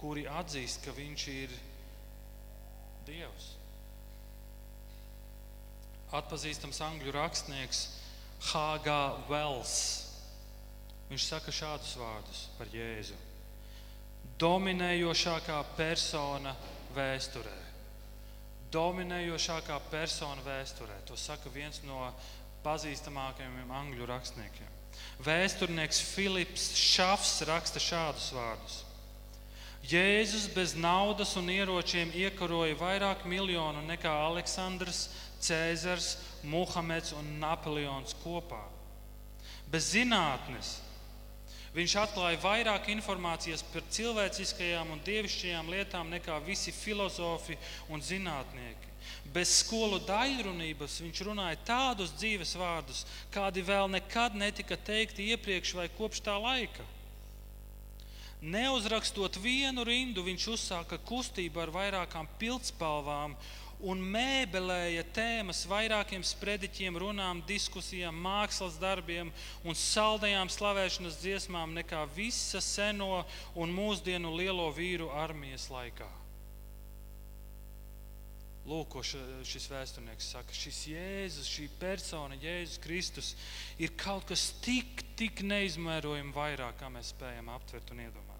[0.00, 1.58] kuri atzīst, ka viņš ir
[3.06, 3.50] Dievs.
[6.12, 7.86] Atpazīstams angļu rakstnieks
[8.52, 8.94] H.G.
[9.30, 9.76] Wells.
[11.08, 13.16] Viņš saka šādus vārdus par Jēzu.
[14.42, 16.56] Dominējošākā persona
[16.96, 17.62] vēsturē
[18.72, 21.02] dominējošākā persona vēsturē.
[21.08, 22.08] To saka viens no
[22.64, 24.78] pazīstamākajiem angļu rakstniekiem.
[25.24, 28.80] Vēsturnieks Filips Šafs raksta šādus vārdus.
[29.88, 35.08] Jēzus bez naudas un ieročiem iekaroja vairāk miljonu nekā Aleksandrs,
[35.42, 36.14] Cēzars,
[36.46, 38.62] Muhameds un Napoleons kopā.
[39.72, 40.76] Bez zinātnes
[41.72, 47.56] Viņš atklāja vairāk informācijas par cilvēciskajām un dievišķajām lietām nekā visi filozofi
[47.88, 48.90] un zinātnieki.
[49.32, 55.88] Bez skolu daļrunības viņš runāja tādus dzīves vārdus, kādi vēl nekad netika teikti iepriekš vai
[55.96, 56.84] kopš tā laika.
[58.42, 63.36] Neuzrakstot vienu rindu, viņš uzsāka kustību ar vairākām pildspalvām
[63.82, 69.32] un mēbelēja tēmas vairākiem sprediķiem, runām, diskusijām, mākslas darbiem
[69.66, 73.24] un saldajām slavēšanas dziesmām nekā visa seno
[73.58, 76.08] un mūsdienu lielo vīru armijas laikā.
[78.62, 80.54] Lūk, ko šis vēsturnieks saka.
[80.54, 83.32] Šis Jēzus, šī persona, Jēzus Kristus,
[83.82, 88.31] ir kaut kas tik, tik neizmērojami vairāk, kā mēs spējam aptvert un iedomāties.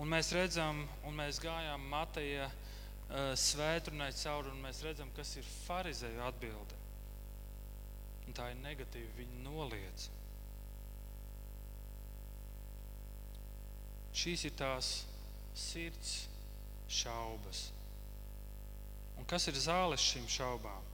[0.00, 5.48] Un mēs redzam, un mēs gājām Mateja uh, svētdienai cauri, un mēs redzam, kas ir
[5.66, 6.78] farizēju atbilde.
[8.24, 9.10] Un tā ir negatīva.
[9.18, 10.08] Viņi noliedz.
[14.16, 14.90] Šīs ir tās
[15.56, 16.14] sirds
[16.90, 17.68] šaubas.
[19.20, 20.86] Un kas ir zāles šīm šaubām?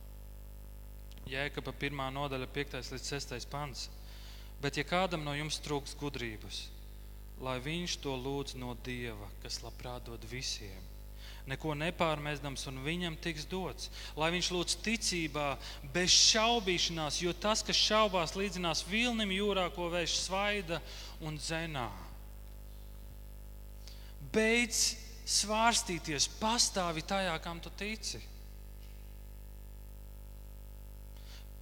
[1.26, 2.02] Jēkaba 1.
[2.14, 2.80] nodaļa, 5.
[2.94, 3.46] līdz 6.
[3.50, 3.86] pants.
[4.62, 6.66] Bet, ja kādam no jums trūks gudrības,
[7.42, 10.84] lai viņš to lūdz no Dieva, kas labprāt dod visiem.
[11.46, 13.90] Neko nepārmestams, un viņam tiks dots.
[14.18, 15.52] Lai viņš lūdz ticībā,
[15.94, 20.80] bez šaubīšanās, jo tas, kas šaubās, līdzinās vilnim jūrā, ko vējš svaida
[21.22, 21.86] un dzenā.
[24.34, 24.96] Beidz
[25.26, 28.18] svārstīties, pastāvi tajā, kam tu tici.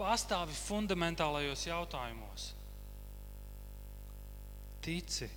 [0.01, 2.51] Pastāvi fundamentālajos jautājumos.
[4.85, 5.29] Tici.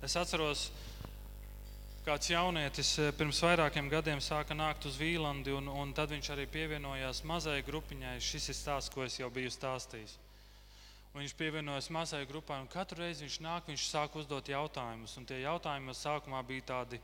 [0.00, 0.70] Es atceros,
[2.06, 6.46] kāds jaunietis eh, pirms vairākiem gadiem sāka nākt uz Vīlandi, un, un tad viņš arī
[6.48, 8.14] pievienojās mazai grupiņai.
[8.24, 10.14] Šis ir stāsts, ko es jau biju stāstījis.
[11.12, 15.18] Un viņš pievienojas mazai grupai, un katru reizi viņš nāk, viņš sāk uzdot jautājumus.
[15.20, 17.02] Un tie jautājumi sākumā bija tādi,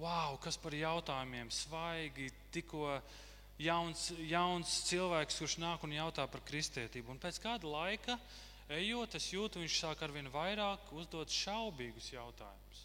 [0.00, 2.96] wow, kas par jautājumiem, svaigi, tikko
[3.62, 7.14] jauns, jauns cilvēks, kurš nāk un jautā par kristietību.
[7.14, 8.18] Un pēc kāda laika
[8.72, 12.82] ejot, es jūtu, viņš sāk ar vien vairāk uzdot šaubīgus jautājumus.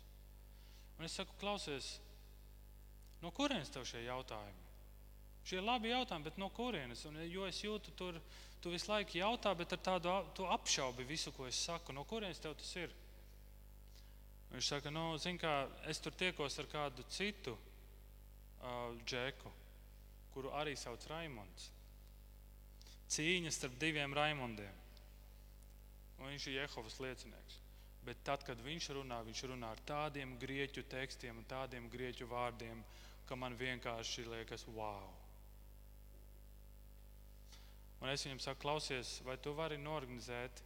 [1.00, 1.96] Un es saku, klausies,
[3.24, 4.70] no kurienes tev šie jautājumi?
[5.48, 7.02] Šie ir labi jautājumi, bet no kurienes?
[7.10, 8.20] Un, jo es jūtu, tur
[8.62, 11.96] tu visu laiku jautā, bet ar tādu apšaubi visu, ko es saku.
[11.98, 12.94] No kurienes tev tas ir?
[14.52, 19.50] Viņš saka, nu, zin kā, es tur tiekos ar kādu citu uh, džeku,
[20.36, 21.72] kuru arī sauc Raimonds.
[23.12, 24.81] Cīņa starp diviem Raimondiem
[26.22, 27.58] un viņš ir Jehovas liecinieks.
[28.06, 32.82] Bet tad, kad viņš runā, viņš runā ar tādiem grieķu tekstiem un tādiem grieķu vārdiem,
[33.30, 35.12] ka man vienkārši liekas, wow!
[38.02, 40.64] Un es viņam saku, klausies, vai tu vari norganizēt,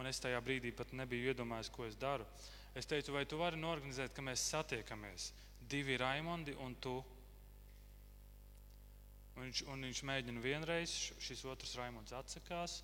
[0.00, 2.24] un es tajā brīdī pat nebiju iedomājies, ko es daru.
[2.72, 5.32] Es teicu, vai tu vari norganizēt, ka mēs satiekamies
[5.68, 6.96] divi Raimondi un tu.
[9.36, 12.80] Un viņš, un viņš mēģina vienreiz, šis otrs Raimonds atsakās.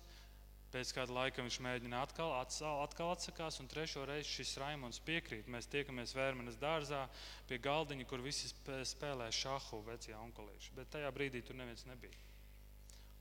[0.71, 5.47] Pēc kāda laika viņš mēģina atkal, atsal, atkal atsakās, un trešo reizi šis Raimons piekrīt.
[5.47, 7.05] Mēs tiekamies Vērmanas dārzā
[7.47, 10.73] pie galdiņa, kur visi spēlē šahu vecajā onkulīši.
[10.75, 12.19] Bet tajā brīdī tur neviens nebija.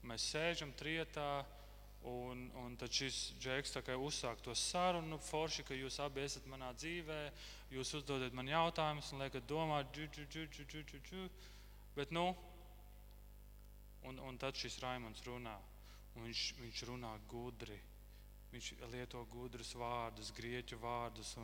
[0.06, 1.44] Mēs sēžam trietā,
[2.06, 7.32] Un, un tad šis džeks uzsāk to sarunu, forši, ka jūs abi esat manā dzīvē,
[7.74, 11.24] jūs uzdodat man jautājumus un liekat domāt, džu, džu, džu, džu, džu, džu,
[11.96, 12.28] bet nu,
[14.06, 15.75] un, un tad šis Raimons runā, un
[16.24, 17.78] viņš, viņš runā gudri.
[18.52, 21.34] Viņš lieto gudrus vārdus, grieķu vārdus,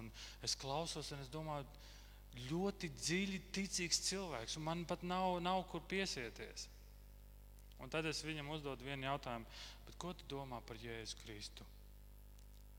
[0.46, 1.66] es klausos, un es domāju,
[2.48, 6.68] ļoti dziļi ticīgs cilvēks, man pat nav, nav kur piesieties.
[7.82, 9.50] Un tad es viņam uzdodu vienu jautājumu,
[9.98, 11.66] ko tu domā par Jēzu Kristu?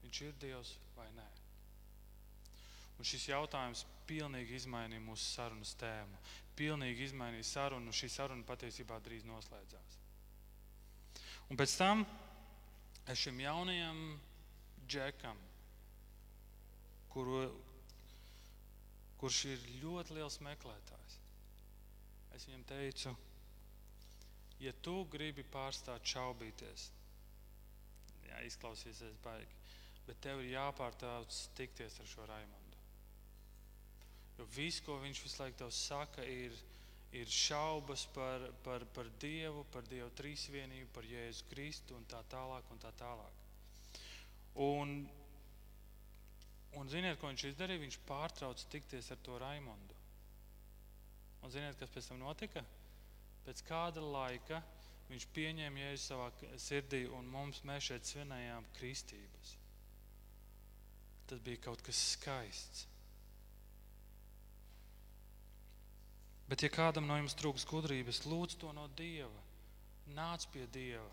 [0.04, 1.28] Viņš ir Dievs vai nē?
[3.00, 6.20] Un šis jautājums pilnīgi izmainīja mūsu sarunas tēmu.
[6.60, 9.93] Pilnīgi izmainīja sarunu, un šī saruna patiesībā drīz noslēdzās.
[11.52, 12.06] Un pēc tam
[13.10, 14.00] es šim jaunajam
[14.88, 15.40] džekam,
[17.14, 17.44] kuru,
[19.22, 21.20] kurš ir ļoti liels meklētājs,
[22.36, 23.14] es viņam teicu,
[24.64, 26.90] ja tu gribi pārstāt šaubīties,
[28.30, 29.62] jā, izklausīsies baigi,
[30.08, 32.80] bet tev ir jāpārtrauc tikties ar šo Raimondu.
[34.40, 36.56] Jo viss, ko viņš visu laiku tev saka, ir,
[37.14, 42.70] ir šaubas par, par, par Dievu, par Dievu trīsvienību, par Jēzu Kristu un tā tālāk.
[42.74, 43.42] Un tā tālāk.
[44.66, 44.94] Un,
[46.80, 47.84] un ziniet, ko viņš izdarīja?
[47.86, 50.00] Viņš pārtrauca tikties ar to Raimondu.
[51.44, 52.64] Un ziniet, kas pēc tam notika?
[53.44, 54.62] Pēc kāda laika
[55.10, 56.30] viņš pieņēma jēzu savā
[56.62, 59.58] sirdī, un mums mēs šeit svinējām kristības.
[61.30, 62.88] Tas bija kaut kas skaists.
[66.50, 69.44] Bet, ja kādam no jums trūks gudrības, lūdz to no Dieva.
[70.14, 71.08] Nāc pie Dieva.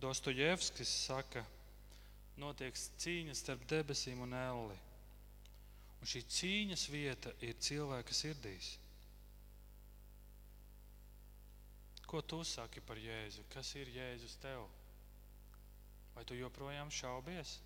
[0.00, 1.42] Dostojevskis saka,
[2.40, 4.78] notiek cīņa starp debesīm un elli.
[6.00, 8.70] Un šī cīņas vieta ir cilvēka sirdīs.
[12.08, 13.44] Ko tu saki par Jēzu?
[13.52, 14.64] Kas ir Jēzus tev?
[16.14, 17.58] Vai tu joprojām šaubies?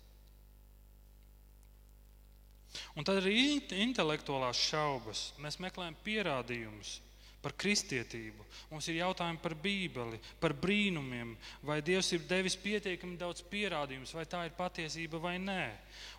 [2.95, 5.29] Un tad arī intelektuālās šaubas.
[5.41, 6.99] Mēs meklējam pierādījumus
[7.45, 13.43] par kristietību, mums ir jautājumi par Bībeli, par brīnumiem, vai Dievs ir devis pietiekami daudz
[13.51, 15.65] pierādījumus, vai tā ir patiesība vai nē.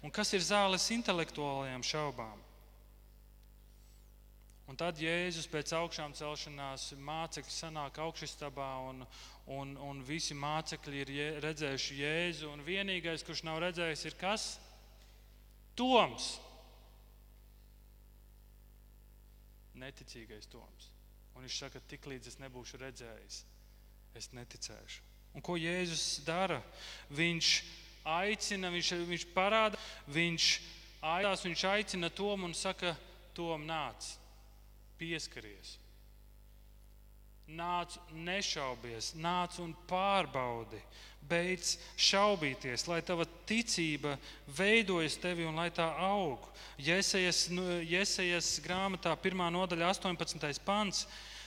[0.06, 2.44] Un kas ir zāles intelektuālajām šaubām?
[4.66, 9.04] Un tad Jēzus pēc augšām celšanās mācekļi sanāk augšstabā, un,
[9.54, 12.50] un, un visi mācekļi ir redzējuši Jēzu.
[12.50, 14.46] Un vienīgais, kurš nav redzējis, ir kas?
[15.76, 16.36] Toms.
[19.76, 20.90] Neticīgais Toms.
[21.36, 23.42] Un viņš saka, tik līdz es nebūšu redzējis,
[24.16, 25.02] es neticēšu.
[25.36, 26.62] Un ko Jēzus dara?
[27.12, 27.50] Viņš
[28.08, 30.46] aicina, viņš, viņš parāda, viņš
[31.04, 32.94] aicina, viņš aicina Tomu un saka,
[33.36, 34.14] Tom, nāc,
[34.96, 35.76] pieskaries.
[37.46, 40.80] Nāc, nešaubies, nāc un pārbaudi.
[41.26, 44.14] Beidz šaubīties, lai tava ticība
[44.58, 46.44] veidojas tevi un lai tā aug.
[46.78, 47.64] Jēzus nu,
[48.62, 49.46] grāmatā, 1.
[49.56, 50.62] nodaļa, 18.
[50.64, 51.06] pants.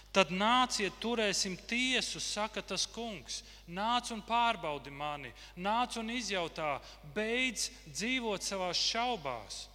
[0.09, 3.43] Tad nāciet, turēsim tiesu, saka tas kungs.
[3.69, 6.79] Nāc un pārbaudi mani, nāc un izjautā,
[7.13, 9.67] beidz dzīvot savā šaubās.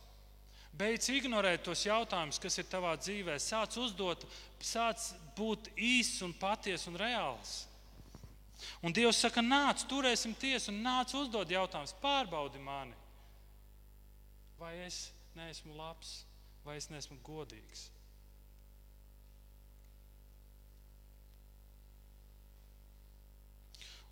[0.74, 3.36] Beidz ignorēt tos jautājumus, kas ir tavā dzīvē.
[3.38, 4.24] Sāc uzdot,
[4.58, 7.60] sāc būt īsts un patiess un reāls.
[8.84, 12.94] Un Dievs saka, nāc, turēsim tiesu un nāc uzdot jautājumus, pārbaudi mani.
[14.60, 16.22] Vai es neesmu labs,
[16.64, 17.88] vai es neesmu godīgs?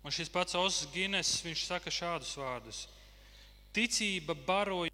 [0.03, 2.81] Un šis pats Osakas Gines, viņš saka šādus vārdus:
[3.73, 4.91] Ticība baroja,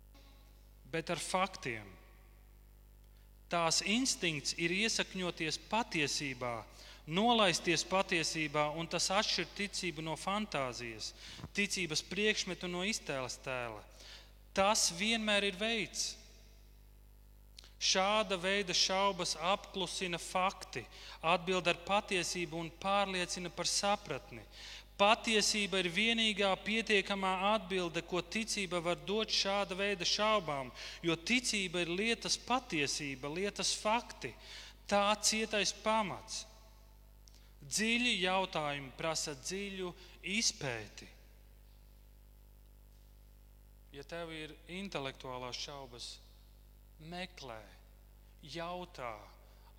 [0.93, 1.88] bet ar faktiem.
[3.50, 6.60] Tās instinkts ir iesakņoties patiesībā,
[7.10, 11.12] nolaisties patiesībā, un tas atšķir ticību no fantāzijas,
[11.57, 13.82] ticības priekšmetu no iztēles tēla.
[14.53, 16.16] Tas vienmēr ir veids.
[17.80, 20.84] Šāda veida šaubas apklusina fakti,
[21.24, 24.43] atbild ar patiesību un pārliecina par sapratni.
[24.99, 31.93] Patiesība ir vienīgā pietiekamā atbilde, ko ticība var dot šāda veida šaubām, jo ticība ir
[32.01, 34.34] lietas patiesība, lietas fakti,
[34.91, 36.43] tā cietais pamats.
[37.70, 39.91] Dziļi jautājumi prasa dziļu
[40.36, 41.07] izpēti.
[43.93, 46.13] Ja tev ir intelektuālās šaubas,
[47.09, 47.61] meklē,
[48.53, 49.13] jautā,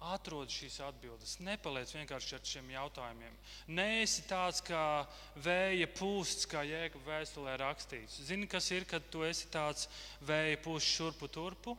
[0.00, 1.36] atrod šīs atbildes.
[1.44, 3.34] Nepaliec vienkārši ar šiem jautājumiem.
[3.76, 5.04] Nē, esi tāds kā
[5.44, 8.22] vēja pūsts, kā jēga vēstulē rakstīts.
[8.30, 9.88] Zini, kas ir, kad tu esi tāds
[10.24, 11.76] vēja pūsts šurpu turpu?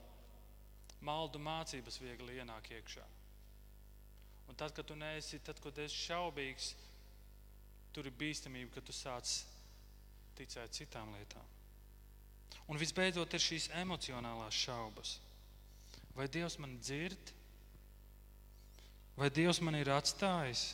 [1.02, 3.08] Maldu mācības viegli ienāk iekšā.
[4.52, 6.74] Un tad, kad tu neesi, tad, kad esi šaubīgs,
[7.96, 9.30] tur ir bīstamība, ka tu sāc
[10.36, 11.46] ticēt citām lietām.
[12.68, 15.14] Un visbeidzot, ir šīs emocionālās šaubas.
[16.18, 17.32] Vai Dievs man dzird?
[19.16, 20.74] Vai Dievs man ir atstājis?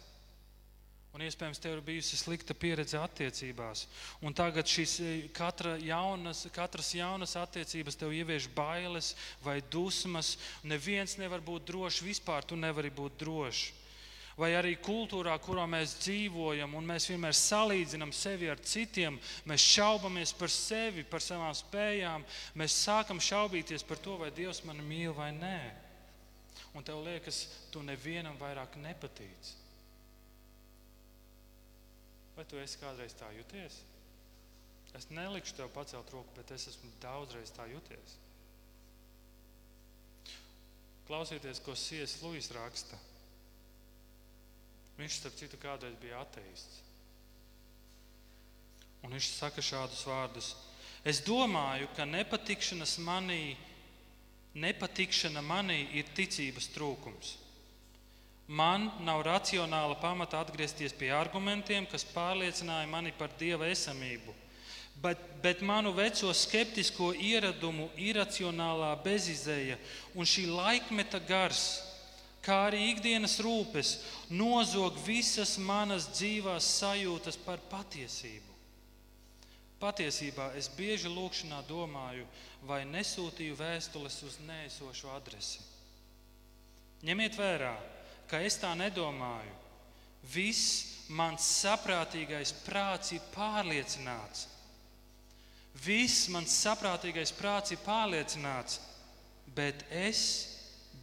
[1.15, 3.85] Un iespējams, tev ir bijusi slikta pieredze attiecībās.
[4.21, 10.35] Un tagad šis e, katra jaunas, katras jaunas attiecības tev ievieš bailes vai dusmas.
[10.67, 13.71] Neviens nevar būt drošs, vispār tu nevari būt drošs.
[14.37, 19.17] Vai arī kultūrā, kurā mēs dzīvojam, un mēs vienmēr salīdzinām sevi ar citiem,
[19.49, 22.27] mēs šaubamies par sevi, par savām spējām,
[22.61, 25.59] mēs sākam šaubīties par to, vai Dievs mani mīl vai nē
[26.77, 29.53] un tev liekas, tu nevienam vairāk nepatīc.
[32.37, 33.81] Vai tu esi kādreiz tā jūties?
[34.97, 38.15] Es nelikšu tev pacelt roku, bet es esmu daudzreiz tā jūties.
[41.07, 42.99] Klausieties, ko Sijas Lūis raksta.
[44.97, 46.83] Viņš, starp citu, kādreiz bija ateists.
[49.05, 50.51] Un viņš saka šādus vārdus:
[51.05, 53.55] Es domāju, ka nepatikšanas manī
[54.57, 57.35] nepatikšana manī ir ticības trūkums.
[58.47, 64.31] Man nav racionāla pamata atgriezties pie argumentiem, kas pārliecināja mani par dieva esamību,
[65.03, 69.75] bet, bet manu veco skeptisko ieradumu, iracionālā bezizēja
[70.15, 71.65] un šī laikmeta gars,
[72.39, 73.97] kā arī ikdienas rūpes,
[74.31, 78.55] nozog visas manas dzīvās sajūtas par patiesību.
[79.77, 82.23] Patiesībā es bieži lūkšanā domāju,
[82.63, 85.59] vai nesūtīju vēstules uz nēsošu adresi.
[87.05, 87.96] Ņemiet vērā, ka
[88.43, 89.55] es tā nedomāju.
[90.27, 94.47] Viss mans saprātīgais prāts ir pārliecināts.
[95.85, 98.79] Viss mans saprātīgais prāts ir pārliecināts,
[99.55, 100.21] bet es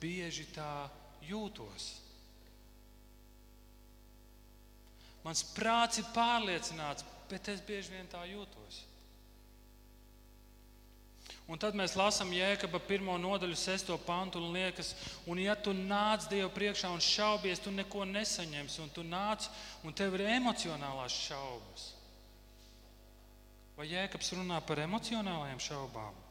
[0.00, 0.88] bieži tā
[1.24, 1.92] jūtos.
[5.24, 8.82] Mans prāts ir pārliecināts, bet es bieži vien tā jūtos.
[11.44, 14.94] Un tad mēs lasām Jēkabā pirmo nodaļu, sesto pantu un liekas,
[15.28, 19.50] un ja tu nāc Dievu priekšā un šaubies, tu neko nesaņemsi, un tu nāc
[19.84, 21.90] un tev ir emocionālās šaubas.
[23.76, 26.24] Vai Jēkabs runā par emocionālajām šaubām?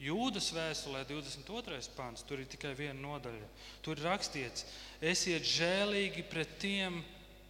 [0.00, 1.82] Jūdas vēstulē 22.
[1.96, 3.48] pāns, tur ir tikai viena nodaļa.
[3.84, 4.64] Tur ir rakstīts,
[5.02, 7.02] esiet žēlīgi pret tiem,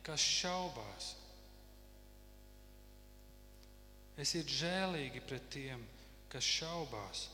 [0.07, 1.13] kas šaubās.
[4.21, 5.83] Esiet žēlīgi pret tiem,
[6.33, 7.29] kas šaubās.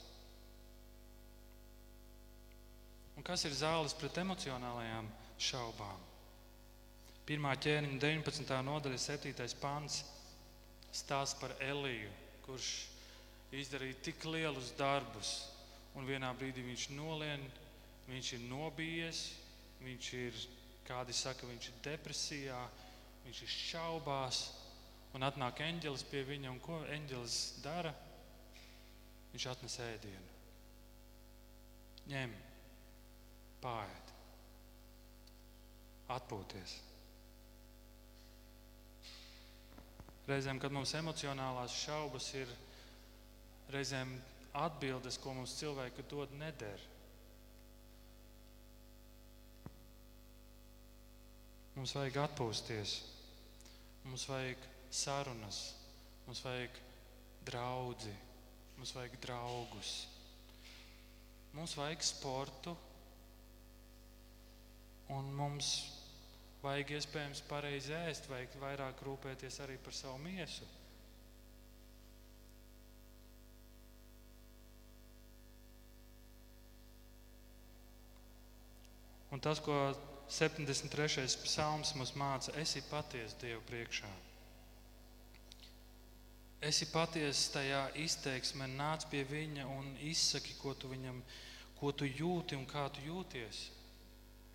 [3.16, 5.08] Un kas ir zāles pret emocionālajām
[5.40, 6.04] šaubām?
[7.26, 8.58] Pirmā ķēniņa 19.
[8.68, 9.46] nodaļa, 7.
[9.58, 10.02] pāns
[10.94, 12.12] stāsta par Eliju,
[12.44, 12.68] kurš
[13.56, 15.32] izdarīja tik lielus darbus,
[15.96, 17.42] un vienā brīdī viņš nolien,
[18.06, 19.24] viņš ir nobijies,
[19.82, 20.38] viņš ir,
[20.86, 22.60] kādi saka, viņš ir depresijā,
[23.24, 24.44] viņš ir šaubās.
[25.16, 27.92] Un atnāk eņģelis pie viņa, un ko eņģelis dara?
[29.32, 30.34] Viņš atnes ēdienu.
[32.10, 32.34] Ņem,
[33.62, 34.12] pāriet,
[36.12, 36.76] atpūties.
[40.28, 42.52] Reizēm, kad mums emocionālās šaubas ir,
[43.72, 44.12] reizēm
[44.66, 46.86] atbildes, ko mums cilvēki dod, neder.
[51.76, 52.98] Mums vajag atpūsties,
[54.04, 55.74] mums vajag sarunas,
[56.26, 56.80] mums vajag
[57.46, 58.14] draugu,
[58.76, 59.92] mums vajag draugus,
[61.52, 62.76] mums vajag sportu,
[65.14, 65.74] un mums
[66.64, 70.66] vajag iespējams pareizi ēst, vajag vairāk rūpēties arī par savu miesu.
[79.36, 79.74] Un tas, ko
[80.32, 81.26] 73.
[81.44, 84.08] psalms mums māca, esi patiesa Dievu priekšā.
[86.64, 91.18] Esi patiesa tajā izteiksmē, nāc pie viņa un izsaki, ko tu viņam,
[91.76, 93.66] ko tu jūti un kā tu jūties.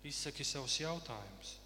[0.02, 1.58] Izsaki savus jautājumus.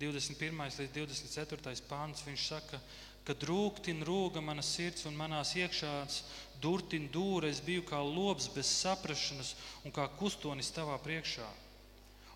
[0.00, 0.56] 21.
[0.80, 1.74] līdz 24.
[1.86, 2.24] pāns.
[2.26, 2.80] Viņš saka,
[3.24, 6.22] kad rūktin rūga mana sirds un manās iekšās
[6.60, 9.54] durtin dūra, es biju kā lops bez saprašanas
[9.84, 11.46] un kā kustonis tavā priekšā.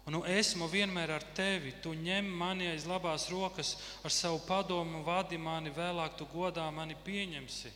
[0.08, 5.02] Un nu esmu vienmēr ar tevi, tu ņem mani aiz labās rokas, ar savu padomu
[5.04, 7.72] vadi mani, vēlāk tu godā mani pieņemsi.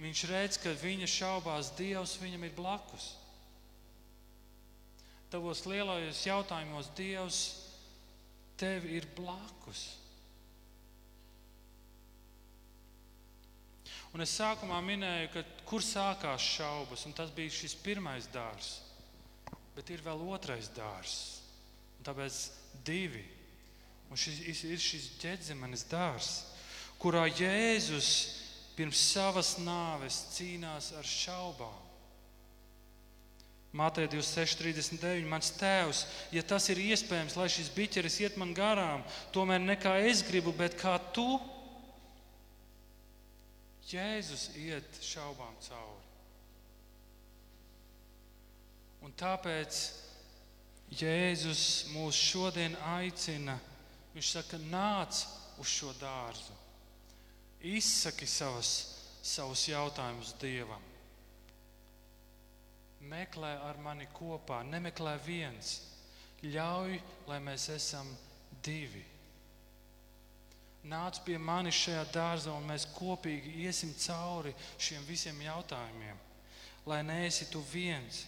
[0.00, 3.10] Viņš redz, ka viņa šaubās, Dievs viņam ir blakus.
[5.28, 7.44] Tavos lielajos jautājumos Dievs
[8.56, 9.84] tev ir blakus.
[14.16, 18.78] Un es sākumā minēju, ka kur sākās šaubas, un tas bija šis pirmais dārzs.
[19.76, 21.35] Bet ir vēl otrais dārzs, un
[22.06, 22.40] tāpēc
[22.86, 23.24] divi.
[24.10, 26.34] Un šis ir šis ģēdzimenes dārzs,
[27.02, 28.10] kurā Jēzus
[28.76, 31.82] pirms savas nāves cīnās ar šaubām.
[33.76, 35.26] Mātei 26,39.
[35.28, 39.04] Mans tēvs, ja tas ir iespējams, lai šis biķeris iet man garām,
[39.34, 41.26] tomēr ne kā es gribu, bet kā tu.
[43.86, 46.02] Jēzus iet šaubām cauri.
[49.06, 49.82] Un tāpēc
[50.94, 53.56] Jēzus mūs šodien aicina.
[54.14, 55.24] Viņš saka, nāc
[55.60, 56.54] uz šo dārzu,
[57.60, 58.70] izsaki savas,
[59.20, 60.84] savus jautājumus Dievam.
[63.06, 65.76] Meklē ar mani kopā, nemeklē viens.
[66.46, 66.96] Ļauj,
[67.28, 68.08] lai mēs esam
[68.64, 69.04] divi.
[70.86, 76.20] Nāc pie manis šajā dārzā, un mēs kopīgi iesim cauri šiem visiem jautājumiem.
[76.86, 78.22] Lai neesi tu viens,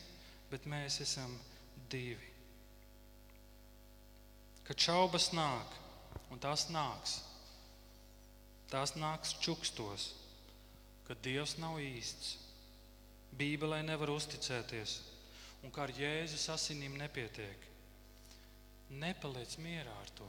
[0.50, 1.36] bet mēs esam
[1.90, 2.27] divi.
[4.68, 5.76] Kad šaubas nāk,
[6.28, 7.22] un tās nāks,
[8.68, 10.10] tās nāks čukstos,
[11.08, 12.36] kad Dievs nav īsts
[13.38, 14.98] Bībelē nevar uzticēties
[15.64, 17.64] un kā ar Jēzus asinīm nepietiek.
[19.00, 20.28] Nepaliec mierā ar to.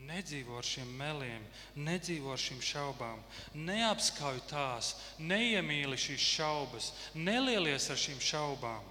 [0.00, 1.42] Nedzīvo ar šiem meliem,
[1.76, 3.20] nedzīvo ar šīm šaubām,
[3.52, 8.86] neapskauj tās, neiemīli šīs šaubas, nelielies ar šīm šaubām.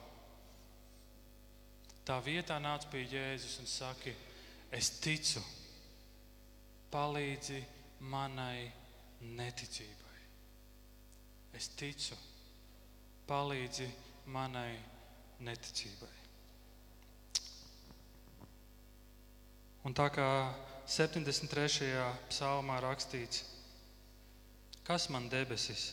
[2.05, 4.13] Tā vietā nāc pie Jēzus un saki,
[4.71, 5.41] es ticu,
[6.93, 7.59] palīdzi
[8.11, 8.69] manai
[9.21, 10.19] neticībai.
[11.57, 12.17] Es ticu
[13.29, 13.89] palīdzi
[14.33, 14.77] manai
[15.45, 16.15] neticībai.
[19.87, 20.29] Un tā kā
[20.89, 21.89] 73.
[22.29, 23.43] psalmā rakstīts,
[24.85, 25.91] kas man debesis,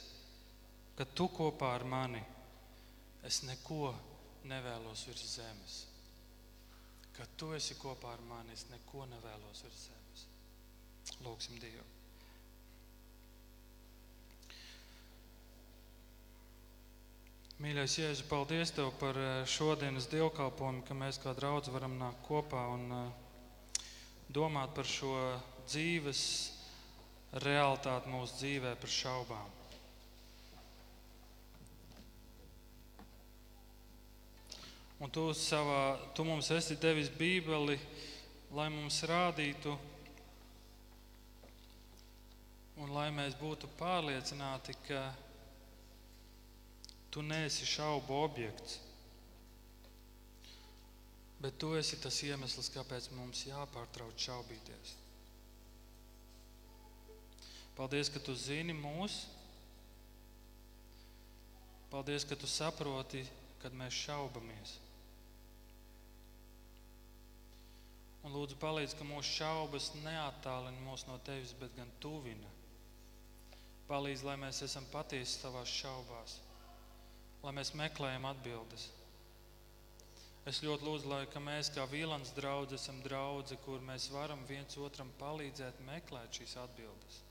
[0.97, 2.23] kad tu kopā ar mani,
[3.27, 3.93] es neko
[4.49, 5.77] nevēlos virs zemes.
[7.17, 10.27] Kad tu esi kopā ar mani, es neko nevēlos virs zemes.
[11.25, 11.87] Lūksim Dievu!
[17.57, 22.67] Mīļais, Jēzu, paldies Tev par eh, šodienas dievkalpojumu, ka mēs kā draugi varam nākt kopā
[22.75, 23.87] un eh,
[24.29, 25.15] domāt par šo
[25.65, 26.21] dzīves
[27.47, 29.56] realitāti mūsu dzīvē, par šaubām.
[35.01, 37.77] Un tu, savā, tu mums esi devis Bībeli,
[38.57, 39.75] lai mums rādītu,
[42.81, 45.05] un lai mēs būtu pārliecināti, ka
[47.17, 48.75] Tu neesi šaubu objekts.
[51.41, 54.91] Bet tu esi tas iemesls, kāpēc mums jāpārtrauc šaubīties.
[57.79, 59.17] Paldies, ka tu zini mūs.
[61.89, 63.25] Paldies, ka tu saproti,
[63.65, 64.77] kad mēs šaubamies.
[68.27, 72.51] Un lūdzu, palīdz, ka mūsu šaubas neattālina mūs no tevis, bet gan tuvina.
[73.87, 76.41] Palīdz, lai mēs esam patiesi savās šaubās
[77.47, 78.89] lai mēs meklējam atbildes.
[80.51, 85.11] Es ļoti lūdzu, lai mēs kā Vīlāns draugi esam draugi, kur mēs varam viens otram
[85.21, 87.23] palīdzēt meklēt šīs atbildes.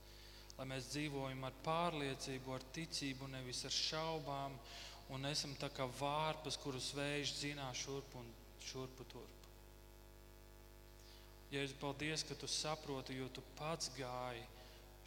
[0.56, 4.56] Lai mēs dzīvojam ar pārliecību, ar ticību, nevis ar šaubām,
[5.12, 8.30] un esam tā kā vārpas, kurus vējš zinā šurp un
[8.70, 9.35] šurpu turp.
[11.56, 14.42] Jēzus, paldies, ka tu saproti, jo tu pats gāji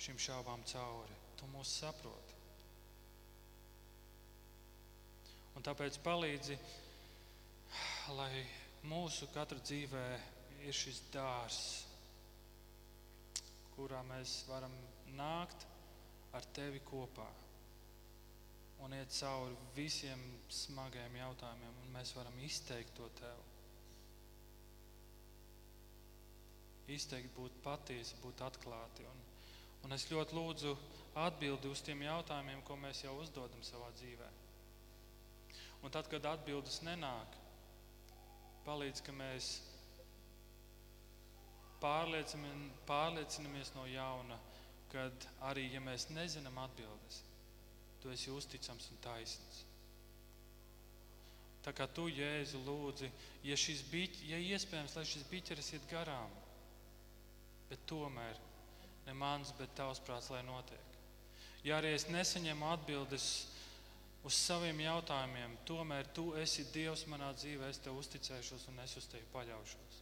[0.02, 1.18] šīm šaubām cauri.
[1.40, 2.38] Tu mūs saproti.
[5.56, 6.58] Un tāpēc palīdzi,
[8.18, 8.32] lai
[8.90, 10.06] mūsu katra dzīvē
[10.66, 11.68] ir šis dārzs,
[13.76, 14.74] kurā mēs varam
[15.20, 15.68] nākt
[16.36, 17.28] ar tevi kopā
[18.80, 20.22] un iet cauri visiem
[20.52, 23.49] smagiem jautājumiem, un mēs varam izteikt to tev.
[26.90, 29.06] Izteikt, būt patiesi, būt atklāti.
[29.06, 29.24] Un,
[29.86, 30.76] un es ļoti lūdzu
[31.26, 34.46] atbildi uz tiem jautājumiem, ko mēs jau uzdodam savā dzīvēm.
[35.84, 37.38] Un tad, kad atbildes nenāk,
[38.66, 39.54] palīdz, ka mēs
[41.80, 44.38] pārliecinamies no jauna,
[44.92, 47.22] kad arī ja mēs nezinām atbildes,
[48.02, 49.64] tu esi uzticams un taisns.
[51.64, 53.10] Tā kā tu, Jēzu, lūdzi,
[53.44, 53.56] ja,
[53.92, 56.32] biķ, ja iespējams, lai šis biķeris iet garām,
[57.70, 58.40] bet tomēr
[59.06, 60.98] ne mans, bet tavs prāts, lai notiek.
[61.66, 63.30] Ja arī es nesaņemu atbildes
[64.28, 69.08] uz saviem jautājumiem, tomēr tu esi Dievs manā dzīvē, es tev uzticēšos un es uz
[69.12, 70.00] tevi paļaušos.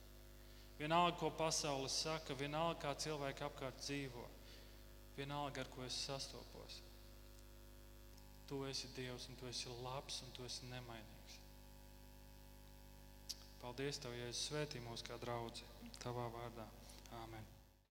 [0.78, 4.28] Vienalga, ko pasaule saka, vienalga, kā cilvēki apkārt dzīvo,
[5.18, 6.82] vienalga, ar ko es sastopos.
[8.47, 11.41] Tu esi Dievs, un tu esi labs, un tu esi nemainīgs.
[13.63, 15.65] Paldies, Tev, ja es svētī mūs kā draugi,
[16.03, 16.70] Tavā vārdā.
[17.26, 17.57] Āmen!